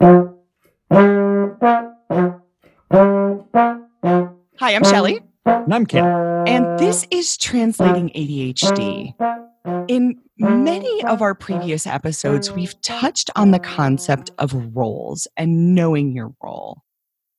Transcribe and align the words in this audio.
Hi, 0.00 0.34
I'm 4.60 4.84
Shelly. 4.84 5.20
And 5.44 5.72
I'm 5.72 5.86
Cam. 5.86 6.46
And 6.46 6.78
this 6.78 7.06
is 7.10 7.36
Translating 7.36 8.10
ADHD. 8.10 9.14
In 9.88 10.20
many 10.38 11.04
of 11.04 11.22
our 11.22 11.34
previous 11.34 11.86
episodes, 11.86 12.50
we've 12.50 12.78
touched 12.82 13.30
on 13.36 13.52
the 13.52 13.58
concept 13.58 14.30
of 14.38 14.76
roles 14.76 15.26
and 15.36 15.74
knowing 15.74 16.12
your 16.12 16.34
role, 16.42 16.82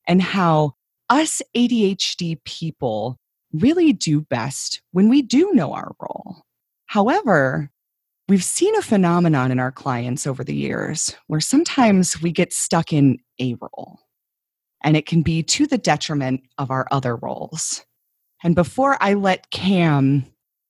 and 0.08 0.22
how 0.22 0.74
us 1.10 1.42
ADHD 1.56 2.44
people 2.44 3.20
really 3.54 3.94
do 3.94 4.22
best 4.22 4.82
when 4.92 5.10
we 5.10 5.22
do 5.22 5.52
know 5.54 5.74
our 5.74 5.92
role. 6.02 6.44
However, 6.88 7.72
we've 8.28 8.44
seen 8.44 8.76
a 8.76 8.82
phenomenon 8.82 9.52
in 9.52 9.60
our 9.60 9.72
clients 9.72 10.28
over 10.28 10.44
the 10.44 10.56
years 10.56 11.16
where 11.28 11.40
sometimes 11.40 12.22
we 12.22 12.32
get 12.32 12.54
stuck 12.54 12.92
in 12.92 13.18
a 13.40 13.56
role, 13.56 14.00
and 14.84 14.98
it 14.98 15.06
can 15.06 15.22
be 15.22 15.44
to 15.44 15.66
the 15.66 15.78
detriment 15.78 16.42
of 16.58 16.72
our 16.72 16.88
other 16.92 17.16
roles. 17.16 17.86
And 18.44 18.56
before 18.56 18.98
I 19.02 19.14
let 19.14 19.50
Cam 19.52 20.26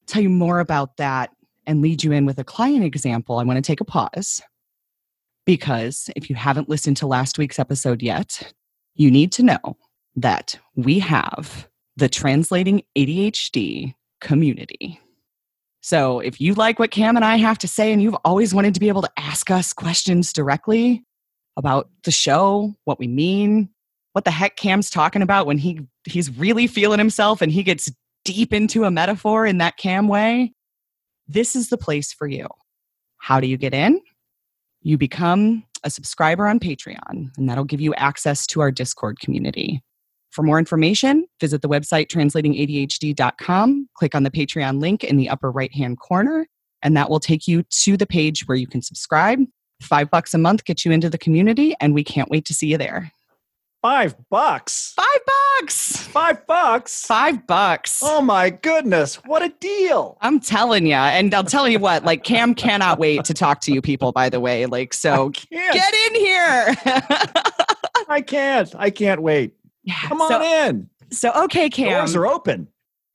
tell 0.06 0.22
you 0.22 0.30
more 0.30 0.60
about 0.60 0.98
that 0.98 1.32
and 1.66 1.82
lead 1.82 2.04
you 2.04 2.12
in 2.12 2.26
with 2.26 2.40
a 2.40 2.44
client 2.44 2.84
example, 2.84 3.40
I 3.40 3.44
want 3.44 3.58
to 3.58 3.62
take 3.62 3.82
a 3.82 3.86
pause. 3.86 4.42
Because 5.46 6.10
if 6.16 6.30
you 6.30 6.36
haven't 6.36 6.70
listened 6.70 6.98
to 6.98 7.08
last 7.08 7.38
week's 7.38 7.60
episode 7.60 8.02
yet, 8.02 8.54
you 8.96 9.10
need 9.10 9.32
to 9.34 9.44
know 9.44 9.78
that 10.16 10.60
we 10.76 11.00
have 11.00 11.68
the 11.96 12.10
Translating 12.10 12.84
ADHD 12.98 13.94
community. 14.22 15.00
So 15.82 16.20
if 16.20 16.42
you 16.42 16.54
like 16.54 16.80
what 16.80 16.92
Cam 16.92 17.16
and 17.16 17.24
I 17.24 17.38
have 17.38 17.58
to 17.60 17.68
say 17.68 17.94
and 17.94 18.02
you've 18.02 18.18
always 18.26 18.54
wanted 18.54 18.74
to 18.74 18.80
be 18.80 18.88
able 18.88 19.04
to 19.04 19.12
ask 19.18 19.50
us 19.52 19.74
questions 19.74 20.34
directly 20.34 21.04
about 21.56 21.90
the 22.04 22.12
show, 22.12 22.76
what 22.86 23.00
we 23.00 23.08
mean, 23.08 23.70
what 24.14 24.26
the 24.26 24.32
heck 24.32 24.56
Cam's 24.56 24.90
talking 24.90 25.22
about 25.22 25.46
when 25.46 25.58
he 25.58 25.80
he's 26.06 26.36
really 26.38 26.68
feeling 26.68 27.00
himself 27.00 27.42
and 27.42 27.52
he 27.52 27.64
gets 27.64 27.92
deep 28.26 28.52
into 28.52 28.84
a 28.84 28.92
metaphor 28.92 29.46
in 29.46 29.60
that 29.60 29.78
Cam 29.78 30.08
way, 30.08 30.54
this 31.28 31.56
is 31.56 31.70
the 31.70 31.78
place 31.78 32.12
for 32.12 32.28
you. 32.28 32.48
How 33.18 33.40
do 33.40 33.48
you 33.48 33.58
get 33.58 33.74
in? 33.74 34.02
You 34.82 34.98
become 34.98 35.64
a 35.84 35.90
subscriber 35.90 36.48
on 36.48 36.60
Patreon, 36.60 37.30
and 37.38 37.50
that'll 37.50 37.64
give 37.64 37.82
you 37.82 37.94
access 37.96 38.48
to 38.48 38.62
our 38.62 38.72
Discord 38.72 39.20
community. 39.20 39.82
For 40.38 40.44
more 40.44 40.60
information, 40.60 41.26
visit 41.42 41.64
the 41.64 41.68
website 41.68 42.10
translatingadhd.com, 42.10 43.90
click 43.96 44.14
on 44.14 44.22
the 44.22 44.30
Patreon 44.30 44.80
link 44.80 45.04
in 45.04 45.18
the 45.18 45.30
upper 45.30 45.50
right 45.50 45.74
hand 45.74 45.98
corner, 45.98 46.46
and 46.84 46.96
that 46.96 47.10
will 47.10 47.20
take 47.20 47.48
you 47.48 47.64
to 47.64 47.98
the 47.98 48.06
page 48.06 48.48
where 48.48 48.56
you 48.56 48.68
can 48.68 48.84
subscribe. 48.84 49.40
Five 49.82 50.12
bucks 50.12 50.36
a 50.36 50.38
month 50.38 50.64
gets 50.64 50.86
you 50.86 50.92
into 50.92 51.10
the 51.10 51.18
community, 51.18 51.74
and 51.82 51.96
we 51.96 52.04
can't 52.04 52.30
wait 52.30 52.46
to 52.46 52.54
see 52.54 52.68
you 52.68 52.78
there. 52.78 53.12
Five 53.82 54.16
bucks. 54.30 54.94
Five 54.96 55.22
bucks. 55.60 55.98
Five 56.06 56.46
bucks. 56.46 57.08
Five 57.08 57.48
bucks. 57.48 58.02
Oh 58.04 58.22
my 58.22 58.52
goodness. 58.52 59.16
What 59.26 59.42
a 59.42 59.50
deal. 59.60 60.20
I'm 60.22 60.40
telling 60.40 60.86
you. 60.86 60.94
And 60.94 61.34
I'll 61.34 61.46
tell 61.46 61.68
you 61.68 61.80
what, 61.80 62.06
like 62.06 62.24
Cam 62.24 62.54
cannot 62.54 63.00
wait 63.00 63.24
to 63.26 63.34
talk 63.34 63.62
to 63.62 63.72
you 63.72 63.82
people, 63.82 64.12
by 64.12 64.30
the 64.30 64.40
way. 64.40 64.68
Like, 64.68 64.94
so 64.94 65.30
get 65.30 65.94
in 66.10 66.16
here. 66.16 66.76
I 68.08 68.22
can't. 68.22 68.74
I 68.78 68.90
can't 68.90 69.22
wait. 69.22 69.57
Yeah, 69.88 69.96
Come 70.02 70.22
on 70.22 70.30
so, 70.30 70.42
in. 70.42 70.90
So 71.12 71.32
okay, 71.46 71.70
Cam. 71.70 71.92
Doors 71.92 72.16
are 72.16 72.28
open. 72.28 72.68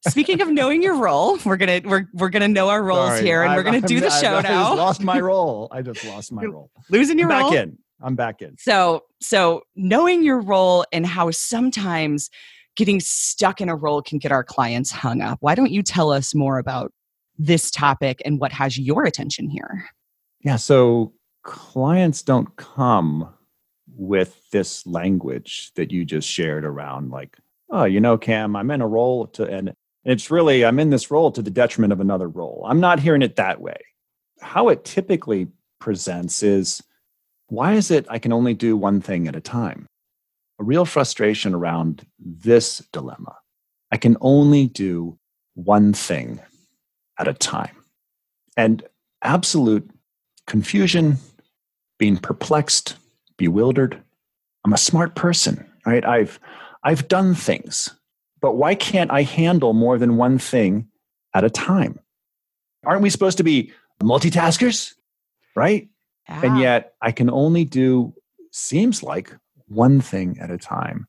Speaking 0.09 0.41
of 0.41 0.49
knowing 0.49 0.83
your 0.83 0.97
role, 0.97 1.39
we're 1.45 1.59
gonna 1.59 1.83
we're 1.85 2.09
we're 2.15 2.31
gonna 2.31 2.49
know 2.49 2.71
our 2.71 2.83
roles 2.83 3.11
Sorry, 3.11 3.23
here, 3.23 3.43
and 3.43 3.53
I, 3.53 3.57
we're 3.57 3.63
gonna 3.63 3.83
do 3.83 4.01
the 4.01 4.09
show 4.09 4.37
I, 4.37 4.41
now. 4.41 4.73
I 4.73 4.75
lost 4.75 5.03
my 5.03 5.21
role. 5.21 5.69
I 5.71 5.83
just 5.83 6.03
lost 6.07 6.33
my 6.33 6.45
role. 6.45 6.71
Losing 6.89 7.19
your 7.19 7.31
I'm 7.31 7.43
role. 7.43 7.51
Back 7.51 7.61
in. 7.61 7.79
I'm 8.01 8.17
back 8.17 8.41
in. 8.41 8.57
So 8.59 9.05
so 9.21 9.63
knowing 9.77 10.25
your 10.25 10.41
role 10.41 10.87
and 10.93 11.07
how 11.07 11.31
sometimes 11.31 12.31
getting 12.75 13.01
stuck 13.01 13.61
in 13.61 13.69
a 13.69 13.77
role 13.77 14.01
can 14.01 14.19
get 14.19 14.33
our 14.33 14.43
clients 14.43 14.91
hung 14.91 15.21
up. 15.21 15.37
Why 15.41 15.55
don't 15.55 15.71
you 15.71 15.83
tell 15.83 16.11
us 16.11 16.35
more 16.35 16.59
about 16.59 16.91
this 17.39 17.71
topic 17.71 18.23
and 18.25 18.41
what 18.41 18.51
has 18.53 18.79
your 18.79 19.05
attention 19.05 19.51
here? 19.51 19.85
Yeah. 20.41 20.57
So 20.57 21.13
clients 21.43 22.23
don't 22.23 22.57
come 22.57 23.29
with 23.97 24.51
this 24.51 24.87
language 24.87 25.73
that 25.77 25.93
you 25.93 26.05
just 26.05 26.29
shared 26.29 26.65
around 26.65 27.11
like 27.11 27.37
oh 27.71 27.85
you 27.85 28.01
know 28.01 28.17
cam 28.17 28.57
i'm 28.57 28.71
in 28.71 28.81
a 28.81 28.87
role 28.87 29.27
to 29.27 29.45
and 29.45 29.75
it's 30.05 30.31
really 30.31 30.65
i'm 30.65 30.79
in 30.79 30.91
this 30.91 31.11
role 31.11 31.31
to 31.31 31.43
the 31.43 31.51
detriment 31.51 31.93
of 31.93 32.01
another 32.01 32.29
role. 32.29 32.65
I'm 32.69 32.81
not 32.81 33.01
hearing 33.01 33.23
it 33.23 33.37
that 33.37 33.61
way. 33.61 33.79
How 34.41 34.69
it 34.69 34.85
typically 34.85 35.49
presents 35.79 36.43
is 36.43 36.83
why 37.49 37.75
is 37.75 37.91
it 37.91 38.07
i 38.09 38.19
can 38.19 38.33
only 38.33 38.55
do 38.55 38.77
one 38.77 39.01
thing 39.01 39.29
at 39.29 39.37
a 39.37 39.41
time? 39.41 39.87
A 40.59 40.65
real 40.65 40.85
frustration 40.85 41.55
around 41.55 42.07
this 42.19 42.79
dilemma. 42.93 43.37
I 43.91 43.97
can 43.97 44.17
only 44.21 44.67
do 44.67 45.19
one 45.55 45.93
thing 45.93 46.41
at 47.19 47.29
a 47.29 47.35
time. 47.35 47.77
And 48.57 48.83
absolute 49.23 49.91
confusion 50.47 51.19
being 51.99 52.17
perplexed 52.17 52.97
bewildered. 53.43 54.01
I'm 54.65 54.73
a 54.73 54.79
smart 54.79 55.17
person, 55.17 55.69
right? 55.85 56.05
I've 56.05 56.39
I've 56.85 57.09
done 57.09 57.35
things, 57.35 57.91
but 58.41 58.55
why 58.55 58.77
can't 58.77 59.11
I 59.11 59.23
handle 59.23 59.73
more 59.73 59.99
than 59.99 60.17
one 60.17 60.39
thing 60.39 60.87
at 61.35 61.43
a 61.43 61.51
time? 61.51 61.99
Aren't 62.87 63.03
we 63.03 63.11
supposed 63.11 63.39
to 63.39 63.43
be 63.43 63.73
multitaskers, 64.01 64.95
right? 65.57 65.89
Yeah. 66.29 66.41
And 66.45 66.61
yet 66.61 66.95
I 67.03 67.11
can 67.11 67.31
only 67.31 67.65
do 67.65 68.15
seems 68.53 69.03
like 69.03 69.33
one 69.67 70.01
thing 70.01 70.39
at 70.41 70.53
a 70.53 70.59
time. 70.59 71.09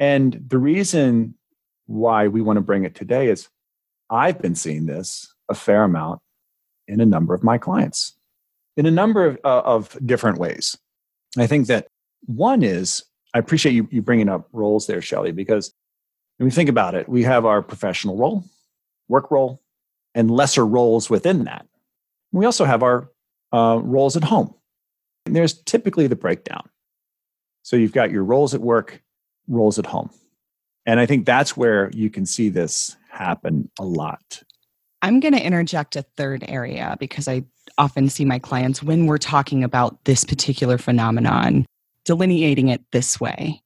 And 0.00 0.44
the 0.48 0.58
reason 0.58 1.34
why 1.86 2.26
we 2.26 2.42
want 2.42 2.56
to 2.56 2.60
bring 2.60 2.84
it 2.84 2.96
today 2.96 3.28
is 3.28 3.48
I've 4.10 4.42
been 4.42 4.56
seeing 4.56 4.86
this 4.86 5.32
a 5.48 5.54
fair 5.54 5.84
amount 5.84 6.22
in 6.88 7.00
a 7.00 7.06
number 7.06 7.34
of 7.34 7.44
my 7.44 7.56
clients 7.56 8.18
in 8.78 8.86
a 8.86 8.90
number 8.92 9.26
of, 9.26 9.38
uh, 9.44 9.62
of 9.64 9.98
different 10.06 10.38
ways. 10.38 10.78
I 11.36 11.46
think 11.46 11.66
that 11.66 11.88
one 12.26 12.62
is 12.62 13.04
I 13.34 13.38
appreciate 13.38 13.72
you, 13.72 13.88
you 13.90 14.02
bringing 14.02 14.28
up 14.28 14.48
roles 14.52 14.86
there, 14.86 15.02
Shelly, 15.02 15.32
because 15.32 15.72
when 16.38 16.46
we 16.46 16.50
think 16.50 16.68
about 16.68 16.94
it, 16.94 17.08
we 17.08 17.22
have 17.24 17.44
our 17.44 17.62
professional 17.62 18.16
role, 18.16 18.44
work 19.08 19.30
role, 19.30 19.60
and 20.14 20.30
lesser 20.30 20.64
roles 20.64 21.10
within 21.10 21.44
that. 21.44 21.66
We 22.32 22.46
also 22.46 22.64
have 22.64 22.82
our 22.82 23.10
uh, 23.52 23.80
roles 23.82 24.16
at 24.16 24.24
home. 24.24 24.54
And 25.26 25.36
there's 25.36 25.60
typically 25.62 26.06
the 26.06 26.16
breakdown. 26.16 26.68
So 27.62 27.76
you've 27.76 27.92
got 27.92 28.10
your 28.10 28.24
roles 28.24 28.54
at 28.54 28.60
work, 28.60 29.02
roles 29.46 29.78
at 29.78 29.86
home. 29.86 30.10
And 30.86 30.98
I 30.98 31.06
think 31.06 31.26
that's 31.26 31.56
where 31.56 31.90
you 31.90 32.08
can 32.08 32.24
see 32.24 32.48
this 32.48 32.96
happen 33.10 33.70
a 33.78 33.84
lot. 33.84 34.42
I'm 35.02 35.20
going 35.20 35.34
to 35.34 35.44
interject 35.44 35.96
a 35.96 36.02
third 36.16 36.44
area 36.48 36.96
because 36.98 37.28
I 37.28 37.44
often 37.76 38.08
see 38.08 38.24
my 38.24 38.38
clients 38.38 38.82
when 38.82 39.06
we're 39.06 39.18
talking 39.18 39.62
about 39.62 40.04
this 40.04 40.24
particular 40.24 40.78
phenomenon, 40.78 41.66
delineating 42.04 42.68
it 42.68 42.82
this 42.90 43.20
way. 43.20 43.62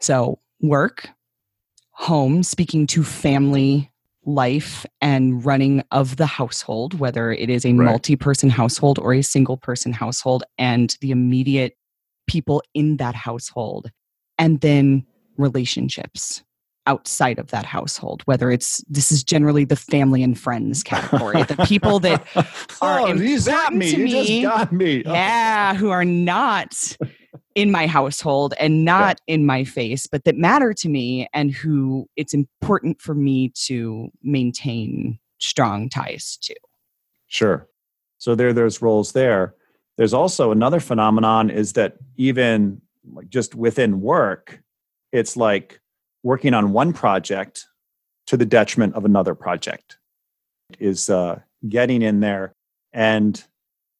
So, 0.00 0.38
work, 0.60 1.08
home, 1.90 2.42
speaking 2.42 2.86
to 2.88 3.02
family 3.02 3.90
life 4.24 4.84
and 5.00 5.44
running 5.44 5.82
of 5.90 6.16
the 6.16 6.26
household, 6.26 6.98
whether 6.98 7.32
it 7.32 7.48
is 7.48 7.64
a 7.64 7.72
right. 7.72 7.84
multi 7.84 8.16
person 8.16 8.50
household 8.50 8.98
or 8.98 9.14
a 9.14 9.22
single 9.22 9.56
person 9.56 9.92
household, 9.92 10.44
and 10.58 10.96
the 11.00 11.10
immediate 11.10 11.76
people 12.26 12.62
in 12.74 12.98
that 12.98 13.14
household. 13.14 13.90
And 14.38 14.60
then 14.60 15.06
relationships 15.38 16.42
outside 16.86 17.38
of 17.38 17.48
that 17.48 17.64
household 17.64 18.22
whether 18.26 18.50
it's 18.50 18.84
this 18.88 19.10
is 19.10 19.22
generally 19.22 19.64
the 19.64 19.76
family 19.76 20.22
and 20.22 20.38
friends 20.38 20.82
category 20.82 21.42
the 21.44 21.64
people 21.66 21.98
that 22.00 22.24
are 22.80 23.00
oh, 23.00 23.06
important 23.06 23.74
me. 23.74 23.90
to 23.90 23.98
me, 23.98 24.42
got 24.42 24.72
me. 24.72 25.02
Oh. 25.04 25.12
yeah 25.12 25.74
who 25.74 25.90
are 25.90 26.04
not 26.04 26.96
in 27.54 27.70
my 27.70 27.86
household 27.86 28.54
and 28.60 28.84
not 28.84 29.20
yeah. 29.26 29.34
in 29.34 29.46
my 29.46 29.64
face 29.64 30.06
but 30.06 30.24
that 30.24 30.36
matter 30.36 30.72
to 30.72 30.88
me 30.88 31.28
and 31.32 31.52
who 31.52 32.08
it's 32.16 32.34
important 32.34 33.00
for 33.00 33.14
me 33.14 33.50
to 33.50 34.10
maintain 34.22 35.18
strong 35.38 35.88
ties 35.88 36.38
to 36.40 36.54
sure 37.26 37.68
so 38.18 38.34
there 38.34 38.52
there's 38.52 38.80
roles 38.80 39.12
there 39.12 39.54
there's 39.96 40.14
also 40.14 40.52
another 40.52 40.80
phenomenon 40.80 41.50
is 41.50 41.72
that 41.72 41.96
even 42.16 42.80
like 43.12 43.28
just 43.28 43.54
within 43.54 44.00
work 44.00 44.60
it's 45.12 45.36
like 45.36 45.80
working 46.26 46.54
on 46.54 46.72
one 46.72 46.92
project 46.92 47.66
to 48.26 48.36
the 48.36 48.44
detriment 48.44 48.92
of 48.96 49.04
another 49.04 49.32
project 49.32 49.96
is 50.80 51.08
uh, 51.08 51.38
getting 51.68 52.02
in 52.02 52.18
there. 52.18 52.52
And 52.92 53.40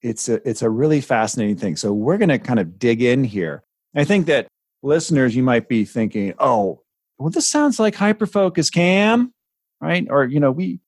it's 0.02 0.28
a, 0.28 0.46
it's 0.48 0.62
a 0.62 0.68
really 0.68 1.00
fascinating 1.00 1.56
thing. 1.56 1.76
So 1.76 1.92
we're 1.92 2.18
going 2.18 2.30
to 2.30 2.40
kind 2.40 2.58
of 2.58 2.80
dig 2.80 3.00
in 3.00 3.22
here. 3.22 3.62
I 3.94 4.02
think 4.02 4.26
that 4.26 4.48
listeners 4.82 5.36
you 5.36 5.44
might 5.44 5.68
be 5.68 5.84
thinking 5.84 6.34
oh 6.38 6.80
well 7.18 7.30
this 7.30 7.48
sounds 7.48 7.80
like 7.80 7.94
hyperfocus 7.94 8.72
cam 8.72 9.32
right? 9.80 10.06
Or 10.10 10.24
you 10.24 10.40
know 10.40 10.50
we 10.50 10.80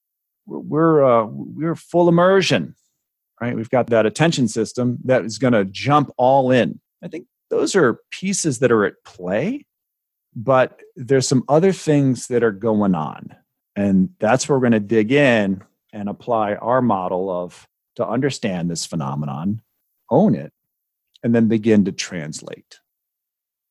we're 0.46 1.05
uh, 1.05 1.25
we're 1.25 1.75
full 1.76 2.08
immersion 2.08 2.75
right? 3.40 3.55
We've 3.55 3.70
got 3.70 3.87
that 3.88 4.06
attention 4.06 4.49
system 4.49 4.99
that 5.05 5.25
is 5.25 5.38
going 5.38 5.52
to 5.52 5.64
jump 5.64 6.11
all 6.17 6.50
in. 6.50 6.81
I 7.02 7.08
think 7.08 7.26
those 7.50 7.76
are 7.76 8.00
pieces 8.11 8.58
that 8.58 8.73
are 8.73 8.85
at 8.85 8.94
play, 9.05 9.64
but 10.38 10.81
there's 10.94 11.26
some 11.26 11.43
other 11.49 11.73
things 11.73 12.29
that 12.29 12.44
are 12.44 12.52
going 12.52 12.94
on. 12.94 13.35
And 13.75 14.11
that's 14.20 14.49
where 14.49 14.56
we're 14.56 14.69
going 14.69 14.73
to 14.73 14.81
dig 14.81 15.11
in 15.11 15.62
and 15.93 16.08
apply 16.08 16.55
our 16.55 16.81
model 16.81 17.29
of 17.29 17.67
to 17.96 18.06
understand 18.06 18.70
this 18.70 18.87
phenomenon, 18.87 19.62
own 20.11 20.37
it, 20.37 20.52
and 21.25 21.35
then 21.35 21.49
begin 21.49 21.85
to 21.87 21.93
translate. 21.93 22.79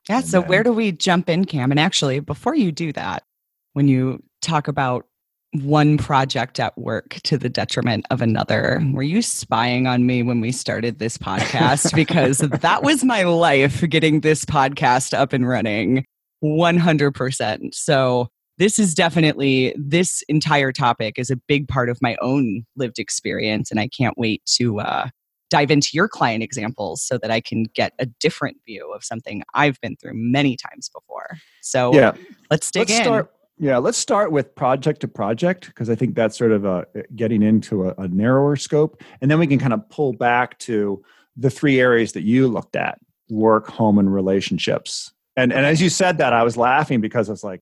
Yeah. 0.10 0.20
So, 0.20 0.42
then, 0.42 0.50
where 0.50 0.64
do 0.64 0.74
we 0.74 0.92
jump 0.92 1.30
in, 1.30 1.46
Cam? 1.46 1.72
And 1.72 1.80
actually, 1.80 2.20
before 2.20 2.54
you 2.56 2.74
do 2.74 2.92
that, 2.94 3.24
when 3.72 3.88
you 3.88 4.22
talk 4.42 4.68
about 4.68 5.06
one 5.54 5.98
project 5.98 6.60
at 6.60 6.78
work 6.78 7.20
to 7.24 7.38
the 7.38 7.48
detriment 7.48 8.06
of 8.12 8.22
another. 8.22 8.82
Were 8.92 9.02
you 9.02 9.22
spying 9.22 9.88
on 9.88 10.06
me 10.06 10.22
when 10.22 10.42
we 10.42 10.52
started 10.52 11.00
this 11.00 11.18
podcast? 11.18 11.96
because 11.96 12.40
that 12.40 12.84
was 12.84 13.06
my 13.06 13.24
life 13.24 13.82
getting 13.90 14.20
this 14.20 14.44
podcast 14.44 15.18
up 15.18 15.32
and 15.32 15.48
running 15.48 16.06
100%. 16.44 17.74
So, 17.74 18.30
this 18.60 18.80
is 18.80 18.96
definitely, 18.96 19.76
this 19.78 20.24
entire 20.28 20.72
topic 20.72 21.20
is 21.20 21.30
a 21.30 21.36
big 21.36 21.68
part 21.68 21.90
of 21.90 22.02
my 22.02 22.18
own 22.22 22.66
lived 22.76 22.98
experience. 22.98 23.70
And 23.70 23.80
I 23.80 23.88
can't 23.88 24.18
wait 24.18 24.42
to 24.56 24.80
uh, 24.80 25.10
dive 25.52 25.70
into 25.70 25.90
your 25.94 26.08
client 26.08 26.42
examples 26.42 27.04
so 27.04 27.20
that 27.20 27.30
I 27.30 27.40
can 27.40 27.66
get 27.76 27.94
a 28.00 28.08
different 28.08 28.58
view 28.66 28.92
of 28.94 29.04
something 29.04 29.44
I've 29.54 29.80
been 29.82 29.96
through 29.98 30.14
many 30.16 30.58
times 30.58 30.90
before. 30.90 31.38
So, 31.62 31.94
yeah, 31.94 32.14
let's 32.50 32.72
dig 32.72 32.90
let's 32.90 33.00
in. 33.00 33.04
Start- 33.04 33.32
yeah, 33.60 33.78
let's 33.78 33.98
start 33.98 34.32
with 34.32 34.54
project 34.54 35.02
to 35.02 35.08
project 35.08 35.68
because 35.68 35.90
I 35.90 35.96
think 35.96 36.16
that's 36.16 36.38
sort 36.38 36.52
of 36.52 36.64
a, 36.64 36.86
getting 37.16 37.42
into 37.42 37.90
a, 37.90 37.96
a, 37.98 38.08
narrower 38.08 38.56
scope. 38.56 39.02
And 39.20 39.32
then 39.32 39.40
we 39.40 39.48
can 39.48 39.58
kind 39.58 39.74
of 39.74 39.88
pull 39.90 40.14
back 40.14 40.60
to 40.60 41.04
the 41.36 41.50
three 41.50 41.80
areas 41.80 42.12
that 42.12 42.22
you 42.22 42.48
looked 42.48 42.76
at 42.76 43.00
work, 43.30 43.68
home, 43.68 43.98
and 43.98 44.14
relationships. 44.14 45.12
And, 45.38 45.54
and 45.54 45.66
as 45.66 45.80
you 45.80 45.90
said 45.90 46.18
that, 46.18 46.34
I 46.34 46.44
was 46.44 46.58
laughing 46.58 47.00
because 47.00 47.30
it's 47.30 47.44
like, 47.44 47.62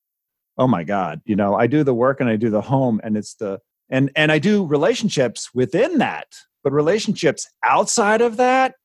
oh 0.58 0.68
my 0.68 0.86
God, 0.86 1.22
you 1.26 1.36
know, 1.36 1.56
I 1.56 1.68
do 1.68 1.84
the 1.84 1.94
work 1.94 2.22
and 2.22 2.30
I 2.30 2.38
do 2.38 2.50
the 2.50 2.62
home, 2.62 3.02
and 3.04 3.18
it's 3.18 3.36
the, 3.36 3.60
and, 3.90 4.10
and 4.16 4.32
I 4.32 4.40
do 4.40 4.66
relationships 4.66 5.54
within 5.54 5.98
that, 5.98 6.28
but 6.64 6.72
relationships 6.72 7.48
outside 7.64 8.22
of 8.22 8.38
that, 8.38 8.76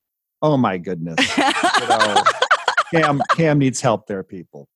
oh 0.43 0.57
my 0.57 0.77
goodness. 0.77 1.17
you 1.39 1.89
know, 1.89 2.23
Cam, 2.93 3.23
Cam 3.37 3.59
needs 3.59 3.81
help 3.81 4.09
there, 4.09 4.25
people. 4.25 4.67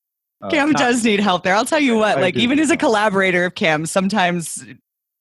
Uh, 0.40 0.50
Cam 0.50 0.70
not, 0.70 0.78
does 0.78 1.04
need 1.04 1.18
help 1.18 1.42
there. 1.42 1.56
I'll 1.56 1.64
tell 1.64 1.80
you 1.80 1.96
what, 1.96 2.18
I 2.18 2.20
like 2.20 2.36
even 2.36 2.60
as 2.60 2.70
a 2.70 2.76
collaborator 2.76 3.44
of 3.44 3.56
Cam, 3.56 3.86
sometimes 3.86 4.64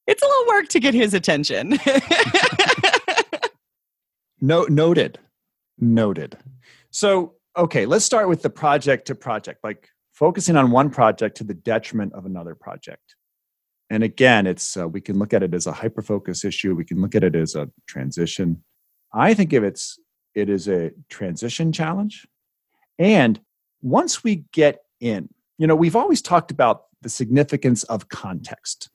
it's 0.06 0.22
a 0.22 0.26
little 0.26 0.48
work 0.48 0.68
to 0.70 0.80
get 0.80 0.94
his 0.94 1.16
attention. 1.16 1.80
no, 4.42 4.66
noted. 4.66 5.18
Noted. 5.80 6.38
So, 6.92 7.34
okay, 7.58 7.86
let's 7.86 8.06
start 8.06 8.28
with 8.28 8.42
the 8.42 8.50
project 8.50 9.08
to 9.08 9.16
project, 9.16 9.64
like 9.64 9.90
focusing 10.14 10.56
on 10.56 10.72
one 10.72 10.90
project 10.90 11.38
to 11.38 11.44
the 11.44 11.54
detriment 11.54 12.14
of 12.14 12.26
another 12.26 12.56
project. 12.56 13.16
And 13.90 14.04
again, 14.04 14.48
it's 14.48 14.78
uh, 14.78 14.88
we 14.88 15.02
can 15.02 15.20
look 15.20 15.34
at 15.34 15.44
it 15.44 15.54
as 15.54 15.68
a 15.68 15.72
hyperfocus 15.74 16.46
issue. 16.46 16.76
We 16.76 16.86
can 16.86 17.02
look 17.02 17.16
at 17.16 17.24
it 17.24 17.36
as 17.36 17.56
a 17.56 17.70
transition. 17.88 18.64
I 19.14 19.34
think 19.34 19.54
if 19.54 19.64
it's 19.64 20.00
it 20.34 20.50
is 20.50 20.68
a 20.68 20.92
transition 21.10 21.72
challenge. 21.72 22.26
And 22.98 23.40
once 23.82 24.24
we 24.24 24.46
get 24.52 24.84
in. 25.04 25.30
You 25.60 25.68
know, 25.68 25.76
we've 25.76 25.96
always 25.96 26.22
talked 26.22 26.50
about 26.50 26.86
the 27.02 27.10
significance 27.10 27.84
of 27.84 28.10
context. 28.10 28.90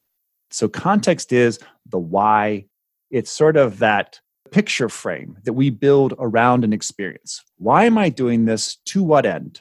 So, 0.51 0.69
context 0.69 1.33
is 1.33 1.61
the 1.87 1.99
why, 1.99 2.65
it's 3.11 3.31
sort 3.31 3.57
of 3.57 3.79
that 3.79 4.21
picture 4.51 4.89
frame 4.89 5.39
that 5.45 5.53
we 5.53 5.71
build 5.71 6.15
around 6.19 6.65
an 6.65 6.73
experience. 6.73 7.43
Why 7.57 7.85
am 7.85 7.99
I 7.99 8.09
doing 8.09 8.45
this? 8.45 8.77
To 8.87 9.03
what 9.03 9.27
end? 9.27 9.61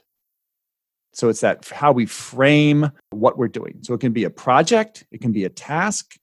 So, 1.13 1.29
it's 1.29 1.41
that 1.41 1.67
how 1.67 1.91
we 1.91 2.05
frame 2.05 2.91
what 3.09 3.37
we're 3.37 3.47
doing. 3.47 3.79
So, 3.81 3.93
it 3.93 3.99
can 3.99 4.13
be 4.13 4.23
a 4.23 4.29
project, 4.29 5.05
it 5.11 5.21
can 5.21 5.31
be 5.31 5.45
a 5.45 5.49
task, 5.49 6.15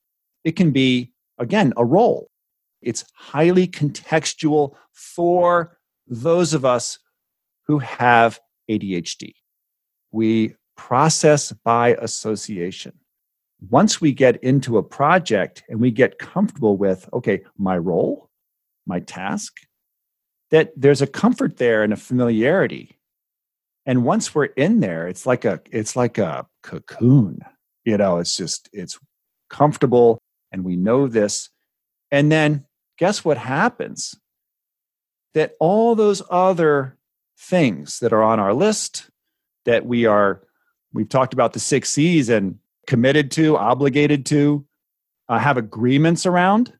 it 0.43 0.55
can 0.55 0.71
be, 0.71 1.11
again, 1.37 1.73
a 1.77 1.83
role. 1.83 2.29
It's 2.81 3.03
highly 3.13 3.67
contextual 3.67 4.75
for 4.93 5.77
those 6.07 6.53
of 6.53 6.65
us 6.65 6.99
who 7.67 7.79
have 7.79 8.39
ADHD 8.69 9.33
we 10.15 10.55
process 10.77 11.51
by 11.51 11.89
association. 11.99 12.93
Once 13.69 13.99
we 13.99 14.13
get 14.13 14.41
into 14.43 14.77
a 14.77 14.83
project 14.83 15.63
and 15.69 15.79
we 15.79 15.91
get 15.91 16.17
comfortable 16.19 16.77
with, 16.77 17.07
okay, 17.13 17.41
my 17.57 17.77
role, 17.77 18.29
my 18.85 18.99
task, 18.99 19.53
that 20.51 20.71
there's 20.75 21.01
a 21.01 21.07
comfort 21.07 21.57
there 21.57 21.83
and 21.83 21.93
a 21.93 21.97
familiarity. 21.97 22.97
And 23.85 24.03
once 24.03 24.33
we're 24.33 24.45
in 24.45 24.79
there, 24.79 25.07
it's 25.07 25.25
like 25.25 25.45
a 25.45 25.61
it's 25.71 25.95
like 25.95 26.17
a 26.17 26.47
cocoon. 26.63 27.39
You 27.83 27.97
know, 27.97 28.17
it's 28.17 28.35
just 28.35 28.69
it's 28.73 28.97
comfortable 29.49 30.19
and 30.51 30.63
we 30.63 30.75
know 30.75 31.07
this. 31.07 31.49
And 32.11 32.31
then 32.31 32.65
guess 32.97 33.23
what 33.23 33.37
happens? 33.37 34.15
That 35.33 35.55
all 35.59 35.95
those 35.95 36.21
other 36.29 36.97
things 37.37 37.99
that 37.99 38.13
are 38.13 38.23
on 38.23 38.39
our 38.39 38.53
list, 38.53 39.09
that 39.65 39.85
we 39.85 40.05
are 40.05 40.41
we've 40.93 41.09
talked 41.09 41.33
about 41.33 41.53
the 41.53 41.59
six 41.59 41.89
c's 41.89 42.29
and 42.29 42.57
committed 42.87 43.31
to 43.31 43.57
obligated 43.57 44.25
to 44.27 44.65
uh, 45.27 45.39
have 45.39 45.57
agreements 45.57 46.25
around 46.25 46.73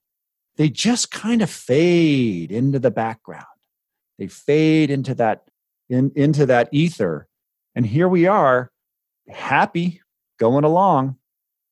they 0.57 0.69
just 0.69 1.11
kind 1.11 1.41
of 1.41 1.49
fade 1.49 2.51
into 2.51 2.79
the 2.79 2.91
background 2.91 3.45
they 4.17 4.27
fade 4.27 4.89
into 4.89 5.13
that 5.15 5.43
in, 5.89 6.11
into 6.15 6.45
that 6.45 6.69
ether 6.71 7.27
and 7.75 7.85
here 7.85 8.07
we 8.07 8.25
are 8.25 8.71
happy 9.29 10.01
going 10.39 10.63
along 10.63 11.15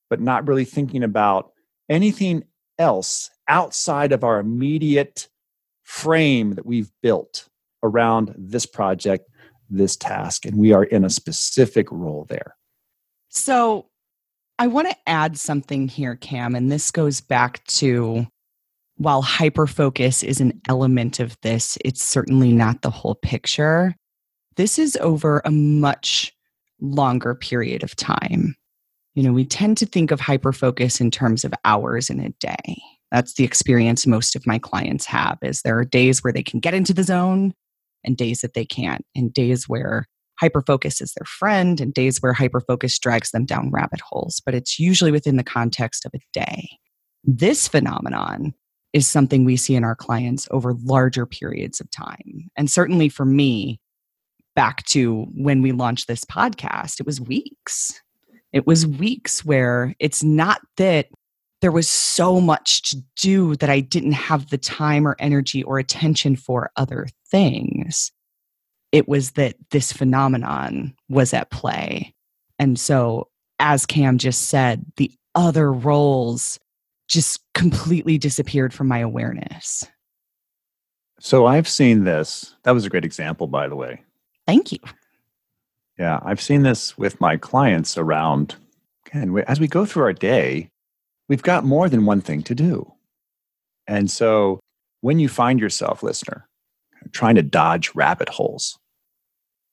but 0.10 0.22
not 0.22 0.48
really 0.48 0.66
thinking 0.66 1.04
about 1.04 1.52
anything 1.90 2.44
else 2.78 3.30
outside 3.48 4.12
of 4.12 4.24
our 4.24 4.40
immediate 4.40 5.28
frame 5.84 6.56
that 6.56 6.66
we've 6.66 6.92
built 7.02 7.48
around 7.84 8.34
this 8.38 8.66
project 8.66 9.28
this 9.70 9.96
task 9.96 10.46
and 10.46 10.58
we 10.58 10.72
are 10.72 10.84
in 10.84 11.04
a 11.04 11.10
specific 11.10 11.92
role 11.92 12.26
there. 12.30 12.56
So 13.30 13.88
I 14.60 14.68
want 14.68 14.90
to 14.90 14.96
add 15.08 15.38
something 15.38 15.88
here, 15.88 16.16
Cam, 16.16 16.56
and 16.56 16.72
this 16.72 16.92
goes 16.92 17.22
back 17.22 17.64
to 17.66 18.28
while 18.98 19.24
hyperfocus 19.24 20.24
is 20.24 20.40
an 20.40 20.60
element 20.68 21.20
of 21.20 21.38
this, 21.42 21.78
it's 21.84 22.04
certainly 22.04 22.52
not 22.52 22.82
the 22.82 22.90
whole 22.90 23.16
picture. 23.16 23.96
This 24.56 24.78
is 24.78 24.98
over 24.98 25.42
a 25.46 25.52
much 25.52 26.32
longer 26.80 27.34
period 27.34 27.84
of 27.84 27.96
time. 27.96 28.56
You 29.16 29.24
know, 29.24 29.34
we 29.34 29.46
tend 29.46 29.78
to 29.78 29.86
think 29.86 30.12
of 30.12 30.20
hyperfocus 30.20 31.00
in 31.00 31.12
terms 31.12 31.44
of 31.44 31.54
hours 31.66 32.10
in 32.10 32.20
a 32.20 32.30
day. 32.40 32.82
That's 33.12 33.36
the 33.36 33.44
experience 33.44 34.08
most 34.08 34.36
of 34.36 34.48
my 34.48 34.58
clients 34.58 35.06
have 35.06 35.38
is 35.44 35.62
there 35.62 35.78
are 35.78 35.86
days 35.86 36.24
where 36.24 36.34
they 36.34 36.44
can 36.44 36.60
get 36.60 36.74
into 36.74 36.94
the 36.94 37.04
zone 37.04 37.54
and 38.04 38.18
days 38.18 38.42
that 38.42 38.54
they 38.54 38.66
can't, 38.66 39.06
and 39.16 39.34
days 39.34 39.70
where 39.70 40.08
hyperfocus 40.42 41.02
is 41.02 41.14
their 41.14 41.26
friend, 41.26 41.80
and 41.80 41.94
days 41.94 42.22
where 42.22 42.34
hyperfocus 42.34 43.00
drags 43.00 43.32
them 43.32 43.46
down 43.46 43.72
rabbit 43.72 44.02
holes. 44.02 44.42
But 44.44 44.56
it's 44.56 44.80
usually 44.80 45.12
within 45.12 45.38
the 45.38 45.44
context 45.44 46.06
of 46.06 46.12
a 46.14 46.20
day. 46.34 46.68
This 47.24 47.68
phenomenon 47.68 48.54
is 48.94 49.08
something 49.08 49.44
we 49.44 49.58
see 49.58 49.76
in 49.76 49.84
our 49.84 49.96
clients 49.96 50.48
over 50.52 50.76
larger 50.84 51.26
periods 51.26 51.82
of 51.82 51.90
time. 51.92 52.50
And 52.56 52.70
certainly 52.70 53.10
for 53.10 53.26
me, 53.26 53.80
back 54.56 54.86
to 54.86 55.26
when 55.36 55.62
we 55.62 55.72
launched 55.72 56.08
this 56.08 56.24
podcast, 56.24 57.00
it 57.00 57.06
was 57.06 57.20
weeks. 57.20 58.00
It 58.52 58.68
was 58.68 58.86
weeks 58.86 59.44
where 59.44 59.96
it's 60.00 60.24
not 60.24 60.62
that 60.78 61.08
there 61.62 61.72
was 61.72 61.90
so 61.90 62.40
much 62.40 62.84
to 62.92 63.02
do 63.20 63.56
that 63.56 63.70
I 63.70 63.80
didn't 63.80 64.12
have 64.12 64.50
the 64.50 64.58
time 64.58 65.08
or 65.08 65.16
energy 65.18 65.64
or 65.64 65.80
attention 65.80 66.36
for 66.36 66.70
other 66.76 67.08
things. 67.32 68.12
It 68.92 69.08
was 69.08 69.32
that 69.32 69.56
this 69.72 69.92
phenomenon 69.92 70.94
was 71.10 71.34
at 71.34 71.50
play. 71.50 72.14
And 72.60 72.78
so, 72.78 73.30
as 73.60 73.86
Cam 73.86 74.18
just 74.18 74.50
said, 74.50 74.86
the 74.98 75.12
other 75.36 75.72
roles 75.72 76.60
just 77.08 77.42
completely 77.54 78.18
disappeared 78.18 78.74
from 78.74 78.88
my 78.88 79.00
awareness. 79.00 79.86
So, 81.20 81.46
I've 81.46 81.68
seen 81.68 82.04
this. 82.04 82.56
That 82.64 82.72
was 82.72 82.86
a 82.86 82.90
great 82.90 83.06
example, 83.06 83.48
by 83.48 83.68
the 83.68 83.76
way. 83.76 84.04
Thank 84.46 84.72
you. 84.72 84.80
Yeah, 85.98 86.20
I've 86.24 86.42
seen 86.42 86.64
this 86.64 86.98
with 86.98 87.22
my 87.22 87.38
clients 87.38 87.98
around, 87.98 88.56
again, 89.06 89.38
as 89.48 89.60
we 89.60 89.68
go 89.68 89.86
through 89.86 90.04
our 90.04 90.14
day, 90.14 90.70
we've 91.30 91.44
got 91.44 91.64
more 91.64 91.88
than 91.88 92.06
one 92.06 92.22
thing 92.22 92.42
to 92.44 92.56
do. 92.56 92.92
And 93.88 94.10
so 94.10 94.60
when 95.02 95.20
you 95.20 95.30
find 95.30 95.60
yourself, 95.60 96.04
listener, 96.04 96.48
trying 97.12 97.36
to 97.36 97.44
dodge 97.44 97.94
rabbit 97.94 98.30
holes, 98.30 98.78